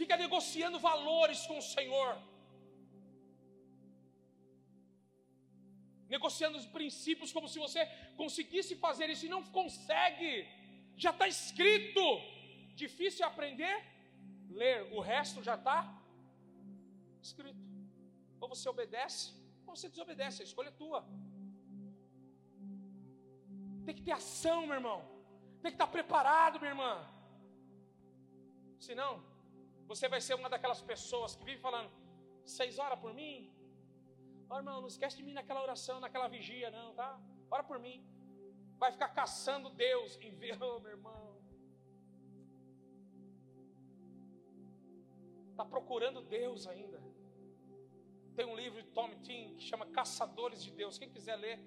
fica 0.00 0.16
negociando 0.24 0.78
valores 0.90 1.40
com 1.48 1.58
o 1.58 1.66
Senhor, 1.74 2.10
negociando 6.14 6.56
os 6.60 6.66
princípios 6.76 7.32
como 7.36 7.48
se 7.52 7.58
você 7.64 7.82
conseguisse 8.20 8.74
fazer 8.86 9.06
isso 9.14 9.26
e 9.26 9.34
não 9.34 9.42
consegue, 9.58 10.32
já 11.04 11.10
está 11.14 11.26
escrito, 11.36 12.04
difícil 12.82 13.24
aprender, 13.30 13.76
ler, 14.60 14.78
o 14.96 15.00
resto 15.00 15.42
já 15.48 15.56
está 15.60 15.78
escrito. 17.26 17.64
Ou 18.40 18.48
você 18.54 18.68
obedece, 18.74 19.24
ou 19.66 19.74
você 19.74 19.88
desobedece, 19.94 20.42
a 20.42 20.48
escolha 20.50 20.68
é 20.74 20.78
tua. 20.82 21.00
Tem 23.86 23.94
que 23.98 24.02
ter 24.06 24.14
ação, 24.20 24.58
meu 24.66 24.76
irmão. 24.80 25.00
Tem 25.62 25.70
que 25.72 25.78
estar 25.80 25.86
preparado, 25.96 26.58
minha 26.60 26.72
irmã. 26.72 26.92
Senão, 28.86 29.10
você 29.90 30.08
vai 30.14 30.20
ser 30.20 30.34
uma 30.34 30.50
daquelas 30.54 30.82
pessoas 30.90 31.36
que 31.36 31.44
vive 31.48 31.60
falando, 31.66 31.90
seis 32.44 32.78
horas 32.80 32.98
por 33.04 33.12
mim? 33.20 33.34
Oh, 34.50 34.56
irmão, 34.56 34.80
não 34.80 34.88
esquece 34.88 35.16
de 35.16 35.22
mim 35.22 35.32
naquela 35.32 35.62
oração, 35.62 35.98
naquela 36.00 36.28
vigia, 36.28 36.70
não, 36.70 36.88
tá? 36.94 37.10
Ora 37.50 37.64
por 37.70 37.78
mim. 37.78 38.04
Vai 38.82 38.90
ficar 38.92 39.08
caçando 39.20 39.70
Deus 39.70 40.18
em 40.20 40.32
ver, 40.42 40.60
oh, 40.62 40.78
meu 40.84 40.92
irmão. 40.92 41.24
Está 45.52 45.64
procurando 45.64 46.20
Deus 46.20 46.66
ainda. 46.66 47.00
Tem 48.36 48.44
um 48.44 48.54
livro 48.54 48.82
de 48.82 48.88
Tom 48.88 49.10
Tim 49.22 49.54
que 49.56 49.64
chama 49.64 49.86
Caçadores 49.86 50.62
de 50.62 50.70
Deus. 50.70 50.98
Quem 50.98 51.08
quiser 51.08 51.36
ler, 51.36 51.58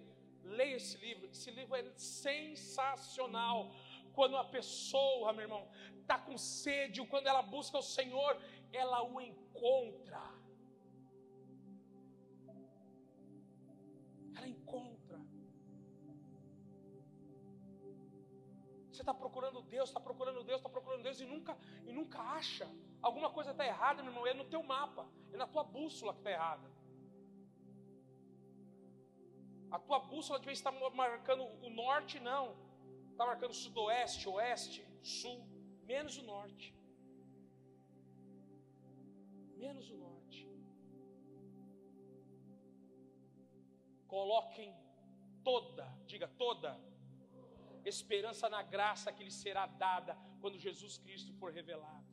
leia 0.50 0.76
esse 0.76 0.98
livro. 0.98 1.28
Esse 1.28 1.52
livro 1.52 1.76
é 1.76 1.84
sensacional 1.98 3.72
quando 4.14 4.36
a 4.38 4.44
pessoa, 4.44 5.32
meu 5.34 5.44
irmão, 5.44 5.68
está 6.02 6.18
com 6.18 6.38
sede, 6.38 7.06
quando 7.06 7.28
ela 7.28 7.42
busca 7.42 7.78
o 7.78 7.82
Senhor, 7.82 8.32
ela 8.72 9.04
o 9.04 9.22
encontra. 9.22 10.22
Ela 14.36 14.48
encontra. 14.48 15.20
Você 18.92 19.02
está 19.02 19.14
procurando 19.14 19.62
Deus, 19.62 19.90
está 19.90 20.00
procurando 20.00 20.44
Deus, 20.44 20.60
está 20.60 20.70
procurando 20.70 21.04
Deus 21.04 21.22
e 21.22 21.26
nunca, 21.26 21.58
e 21.86 21.94
nunca 21.94 22.20
acha. 22.20 22.68
Alguma 23.02 23.30
coisa 23.30 23.52
está 23.52 23.66
errada, 23.66 24.04
meu 24.04 24.12
irmão, 24.12 24.28
é 24.28 24.34
no 24.34 24.46
teu 24.46 24.62
mapa, 24.62 25.08
é 25.32 25.38
na 25.38 25.48
tua 25.48 25.64
bússola 25.64 26.12
que 26.14 26.20
está 26.20 26.32
errada. 26.32 26.79
A 29.72 29.78
tua 29.78 30.00
bússola 30.00 30.40
devia 30.40 30.54
estar 30.54 30.72
marcando 30.72 31.44
o 31.66 31.70
norte, 31.70 32.20
não 32.20 32.70
está 33.20 33.26
marcando 33.26 33.54
sudoeste, 33.54 34.30
oeste, 34.30 34.88
sul, 35.04 35.46
menos 35.84 36.18
o 36.18 36.24
norte. 36.24 36.74
Menos 39.58 39.90
o 39.92 39.98
norte. 39.98 40.50
Coloquem 44.08 44.74
toda, 45.44 45.86
diga 46.06 46.30
toda, 46.30 46.80
esperança 47.84 48.50
na 48.50 48.64
graça 48.64 49.12
que 49.12 49.22
lhe 49.22 49.32
será 49.32 49.66
dada 49.68 50.18
quando 50.40 50.58
Jesus 50.58 50.98
Cristo 50.98 51.34
for 51.34 51.52
revelado. 51.52 52.08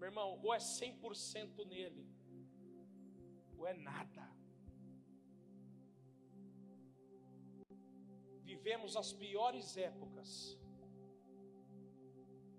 Meu 0.00 0.08
irmão, 0.08 0.40
ou 0.42 0.52
é 0.52 0.58
100% 0.58 1.64
nele, 1.64 2.04
ou 3.56 3.68
é 3.68 3.72
nada. 3.72 4.28
Vivemos 8.50 8.96
as 9.02 9.12
piores 9.22 9.76
épocas 9.76 10.30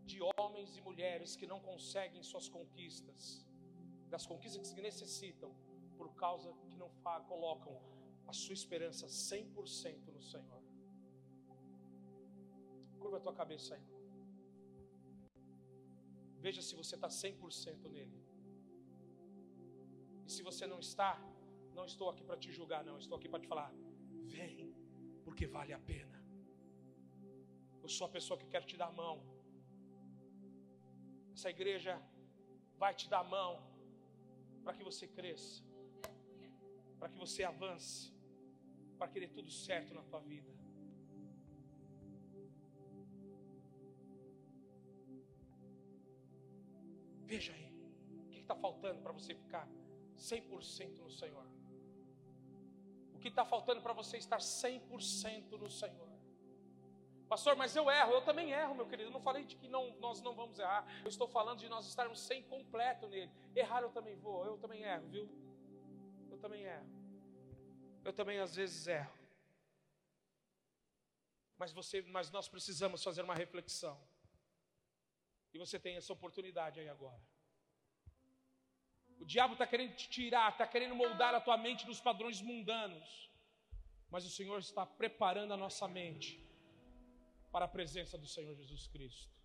de 0.09 0.19
homens 0.37 0.69
e 0.77 0.81
mulheres 0.89 1.35
que 1.39 1.47
não 1.51 1.59
conseguem 1.69 2.21
suas 2.31 2.47
conquistas, 2.57 3.21
das 4.13 4.25
conquistas 4.31 4.71
que 4.73 4.81
necessitam, 4.89 5.51
por 5.97 6.09
causa 6.23 6.51
que 6.69 6.75
não 6.81 6.89
colocam 7.31 7.75
a 8.31 8.33
sua 8.41 8.53
esperança 8.59 9.05
100% 9.07 10.13
no 10.17 10.21
Senhor. 10.31 10.61
Curva 12.99 13.17
a 13.17 13.23
tua 13.25 13.33
cabeça 13.41 13.75
aí. 13.75 13.85
Veja 16.45 16.61
se 16.61 16.75
você 16.75 16.95
está 16.95 17.07
100% 17.07 17.89
nele. 17.95 18.19
E 20.25 20.31
se 20.35 20.43
você 20.43 20.65
não 20.67 20.79
está, 20.79 21.11
não 21.73 21.85
estou 21.85 22.09
aqui 22.09 22.23
para 22.23 22.37
te 22.37 22.51
julgar, 22.51 22.83
não. 22.83 22.97
Estou 22.97 23.17
aqui 23.17 23.29
para 23.29 23.39
te 23.39 23.47
falar: 23.47 23.71
vem 24.35 24.66
porque 25.37 25.45
vale 25.45 25.71
a 25.71 25.77
pena. 25.77 26.17
Eu 27.83 27.89
sou 27.95 28.05
a 28.07 28.09
pessoa 28.09 28.39
que 28.39 28.47
quer 28.53 28.63
te 28.69 28.75
dar 28.75 28.87
a 28.87 28.91
mão. 28.91 29.15
Essa 31.35 31.51
igreja 31.51 31.93
vai 32.75 32.95
te 32.95 33.07
dar 33.07 33.19
a 33.19 33.23
mão 33.23 33.51
para 34.63 34.73
que 34.73 34.83
você 34.83 35.05
cresça, 35.07 35.63
para 36.97 37.07
que 37.09 37.19
você 37.19 37.43
avance, 37.43 38.11
para 38.97 39.07
que 39.11 39.19
dê 39.19 39.27
tudo 39.27 39.51
certo 39.51 39.93
na 39.93 40.01
tua 40.01 40.21
vida. 40.21 40.51
Veja 47.25 47.53
aí, 47.53 47.71
o 48.25 48.29
que 48.31 48.39
está 48.39 48.55
faltando 48.55 49.01
para 49.03 49.11
você 49.11 49.35
ficar 49.35 49.69
100% 50.17 50.97
no 50.97 51.11
Senhor? 51.11 51.56
O 53.17 53.19
que 53.19 53.29
está 53.29 53.43
faltando 53.43 53.81
para 53.81 53.93
você 53.93 54.15
estar 54.17 54.37
100% 54.37 55.57
no 55.57 55.67
Senhor? 55.67 56.07
Pastor, 57.27 57.55
mas 57.55 57.75
eu 57.75 57.89
erro, 57.89 58.13
eu 58.13 58.21
também 58.21 58.51
erro, 58.51 58.75
meu 58.75 58.87
querido. 58.87 59.09
Eu 59.09 59.13
não 59.13 59.19
falei 59.19 59.43
de 59.43 59.55
que 59.55 59.67
não, 59.67 59.95
nós 59.99 60.21
não 60.21 60.35
vamos 60.35 60.59
errar. 60.59 60.85
Eu 61.01 61.09
estou 61.09 61.27
falando 61.27 61.59
de 61.59 61.67
nós 61.67 61.87
estarmos 61.87 62.21
sem 62.21 62.43
completo 62.43 63.07
nele. 63.07 63.31
Errar 63.55 63.81
eu 63.81 63.89
também 63.89 64.15
vou, 64.15 64.45
eu 64.45 64.57
também 64.59 64.83
erro, 64.83 65.07
viu? 65.07 65.27
Eu 66.29 66.37
também 66.37 66.63
erro. 66.63 66.85
Eu 68.05 68.13
também 68.13 68.39
às 68.39 68.55
vezes 68.55 68.87
erro. 68.87 69.11
Mas 71.57 71.73
você, 71.73 72.03
mas 72.03 72.29
nós 72.29 72.47
precisamos 72.47 73.03
fazer 73.03 73.23
uma 73.23 73.33
reflexão. 73.33 73.99
E 75.51 75.57
você 75.57 75.79
tem 75.79 75.97
essa 75.97 76.13
oportunidade 76.13 76.79
aí 76.79 76.87
agora. 76.87 77.19
O 79.19 79.25
diabo 79.25 79.53
está 79.53 79.65
querendo 79.65 79.95
te 79.95 80.09
tirar, 80.09 80.51
está 80.51 80.65
querendo 80.65 80.95
moldar 80.95 81.33
a 81.35 81.41
tua 81.41 81.57
mente 81.57 81.87
nos 81.87 81.99
padrões 81.99 82.41
mundanos. 82.41 83.31
Mas 84.09 84.25
o 84.25 84.29
Senhor 84.29 84.59
está 84.59 84.85
preparando 84.85 85.53
a 85.53 85.57
nossa 85.57 85.87
mente 85.87 86.29
para 87.51 87.65
a 87.65 87.67
presença 87.67 88.17
do 88.17 88.27
Senhor 88.27 88.55
Jesus 88.55 88.87
Cristo. 88.87 89.37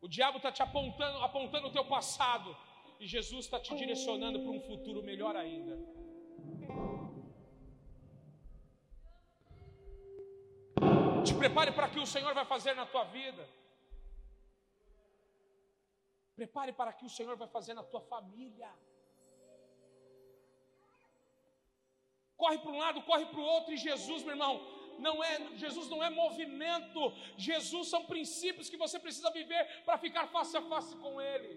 O 0.00 0.08
diabo 0.08 0.36
está 0.36 0.52
te 0.52 0.62
apontando, 0.62 1.18
apontando 1.18 1.68
o 1.68 1.72
teu 1.72 1.84
passado, 1.84 2.56
e 3.00 3.06
Jesus 3.06 3.46
está 3.46 3.58
te 3.60 3.74
direcionando 3.74 4.40
para 4.40 4.50
um 4.50 4.60
futuro 4.60 5.02
melhor 5.02 5.34
ainda. 5.36 5.76
Te 11.24 11.34
prepare 11.34 11.72
para 11.72 11.88
o 11.88 11.90
que 11.90 11.98
o 11.98 12.06
Senhor 12.06 12.32
vai 12.32 12.44
fazer 12.44 12.74
na 12.74 12.86
tua 12.86 13.04
vida. 13.04 13.48
Prepare 16.40 16.72
para 16.80 16.92
que 16.96 17.06
o 17.08 17.14
Senhor 17.16 17.36
vai 17.42 17.48
fazer 17.56 17.74
na 17.74 17.84
tua 17.92 18.02
família. 18.12 18.70
corre 22.38 22.58
para 22.58 22.70
um 22.70 22.78
lado, 22.78 23.02
corre 23.02 23.26
para 23.26 23.40
o 23.40 23.48
outro, 23.54 23.74
e 23.74 23.76
Jesus, 23.76 24.22
meu 24.22 24.34
irmão, 24.36 24.54
não 25.06 25.22
é, 25.22 25.32
Jesus 25.56 25.88
não 25.92 26.02
é 26.02 26.08
movimento, 26.08 27.00
Jesus 27.36 27.88
são 27.88 28.04
princípios 28.12 28.70
que 28.70 28.82
você 28.84 28.98
precisa 29.06 29.30
viver 29.32 29.62
para 29.84 29.98
ficar 29.98 30.28
face 30.28 30.56
a 30.56 30.62
face 30.62 30.94
com 30.96 31.20
Ele. 31.20 31.52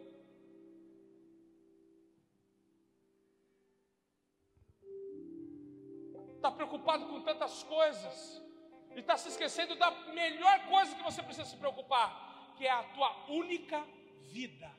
Está 6.35 6.51
preocupado 6.59 7.05
com 7.11 7.21
tantas 7.21 7.55
coisas, 7.63 8.41
e 8.95 8.99
está 8.99 9.15
se 9.15 9.29
esquecendo 9.29 9.75
da 9.75 9.91
melhor 10.21 10.67
coisa 10.67 10.95
que 10.95 11.03
você 11.09 11.21
precisa 11.21 11.47
se 11.47 11.57
preocupar, 11.63 12.55
que 12.57 12.65
é 12.65 12.71
a 12.71 12.83
tua 12.95 13.11
única 13.29 13.79
vida. 14.37 14.71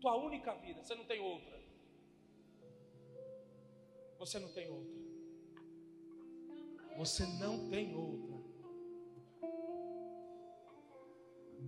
Tua 0.00 0.16
única 0.16 0.54
vida, 0.54 0.82
você 0.82 0.94
não 0.94 1.04
tem 1.04 1.20
outra. 1.20 1.60
Você 4.18 4.38
não 4.38 4.52
tem 4.52 4.68
outra. 4.68 5.02
Você 6.96 7.26
não 7.26 7.70
tem 7.70 7.94
outra. 7.94 8.32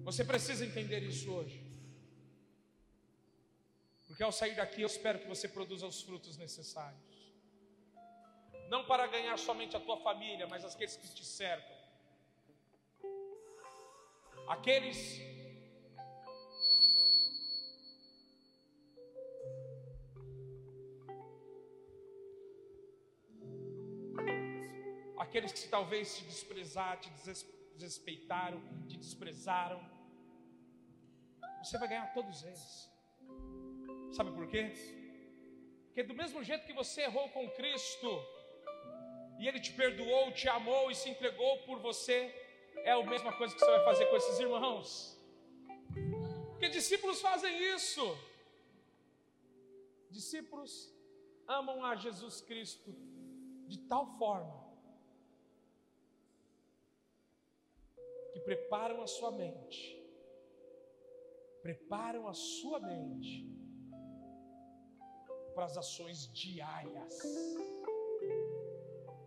Você 0.09 0.25
precisa 0.25 0.65
entender 0.67 1.03
isso 1.03 1.33
hoje. 1.33 1.63
Porque 4.07 4.23
ao 4.23 4.31
sair 4.31 4.55
daqui, 4.55 4.83
eu 4.83 4.87
espero 4.87 5.19
que 5.19 5.27
você 5.27 5.49
produza 5.49 5.87
os 5.87 6.03
frutos 6.03 6.37
necessários. 6.37 7.15
Não 8.69 8.85
para 8.85 9.07
ganhar 9.07 9.37
somente 9.39 9.77
a 9.77 9.81
tua 9.81 9.97
família, 10.09 10.47
mas 10.47 10.65
aqueles 10.65 10.97
que 10.97 11.09
te 11.09 11.25
cercam. 11.25 11.74
Aqueles 14.47 15.21
aqueles 25.19 25.53
que 25.53 25.69
talvez 25.69 26.17
te 26.17 26.25
desprezaram, 26.25 27.01
te 27.01 27.11
desrespeitaram, 27.75 28.61
te 28.87 28.97
desprezaram. 28.97 29.81
Você 31.63 31.77
vai 31.79 31.89
ganhar 31.89 32.13
todos 32.13 32.45
eles. 32.45 32.89
Sabe 34.13 34.31
por 34.31 34.47
quê? 34.47 34.73
Porque 35.87 36.05
do 36.05 36.15
mesmo 36.15 36.43
jeito 36.45 36.67
que 36.67 36.73
você 36.73 37.03
errou 37.03 37.29
com 37.31 37.49
Cristo, 37.51 38.11
e 39.41 39.49
Ele 39.49 39.61
te 39.61 39.73
perdoou, 39.73 40.33
te 40.33 40.49
amou 40.49 40.91
e 40.91 40.95
se 40.95 41.09
entregou 41.11 41.59
por 41.67 41.81
você, 41.81 42.19
é 42.85 42.93
a 42.93 43.03
mesma 43.05 43.33
coisa 43.37 43.55
que 43.55 43.61
você 43.61 43.71
vai 43.71 43.85
fazer 43.85 44.07
com 44.07 44.17
esses 44.17 44.39
irmãos. 44.39 45.19
Porque 46.51 46.69
discípulos 46.69 47.21
fazem 47.21 47.75
isso. 47.75 48.05
Discípulos 50.11 50.95
amam 51.49 51.85
a 51.85 51.97
Jesus 51.97 52.41
Cristo 52.41 52.95
de 53.67 53.79
tal 53.89 54.07
forma 54.19 54.63
que 58.33 58.41
preparam 58.41 59.03
a 59.03 59.07
sua 59.07 59.31
mente, 59.31 59.81
preparam 61.63 62.29
a 62.29 62.35
sua 62.35 62.81
mente 62.81 63.49
para 65.55 65.65
as 65.65 65.77
ações 65.77 66.31
diárias, 66.33 67.19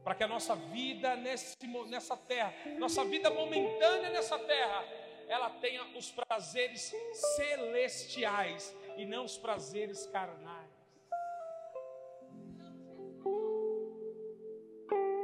para 0.07 0.15
que 0.15 0.23
a 0.23 0.27
nossa 0.29 0.55
vida 0.55 1.17
nesse, 1.17 1.67
nessa 1.89 2.15
terra, 2.15 2.53
nossa 2.79 3.03
vida 3.03 3.29
momentânea 3.29 4.09
nessa 4.09 4.39
terra, 4.39 4.85
ela 5.27 5.49
tenha 5.49 5.83
os 5.97 6.09
prazeres 6.09 6.95
celestiais 7.35 8.73
e 8.95 9.05
não 9.05 9.25
os 9.25 9.37
prazeres 9.37 10.07
carnais. 10.07 10.71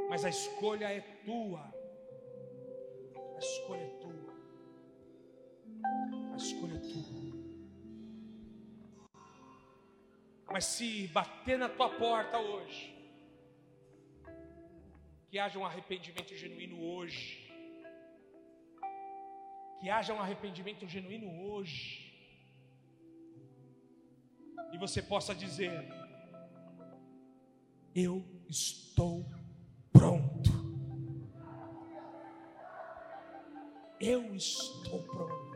Mas 0.10 0.26
a 0.26 0.30
escolha 0.30 0.92
é 0.92 1.00
tua 1.00 1.74
escolha 3.40 3.84
é 3.84 3.90
tua. 4.02 4.34
A 6.34 6.36
escolha 6.36 6.76
é 6.76 6.80
tua. 6.80 7.34
Mas 10.52 10.66
se 10.66 11.08
bater 11.08 11.58
na 11.58 11.70
tua 11.70 11.90
porta 11.90 12.38
hoje, 12.38 12.93
que 15.34 15.40
haja 15.40 15.58
um 15.58 15.66
arrependimento 15.66 16.36
genuíno 16.36 16.80
hoje. 16.80 17.52
Que 19.80 19.90
haja 19.90 20.14
um 20.14 20.20
arrependimento 20.20 20.88
genuíno 20.88 21.28
hoje. 21.48 22.14
E 24.72 24.78
você 24.78 25.02
possa 25.02 25.34
dizer: 25.34 25.74
Eu 27.96 28.24
estou 28.48 29.26
pronto. 29.92 30.52
Eu 34.00 34.36
estou 34.36 35.02
pronto. 35.02 35.54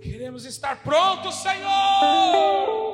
Queremos 0.00 0.44
estar 0.44 0.80
prontos, 0.84 1.34
Senhor. 1.34 2.87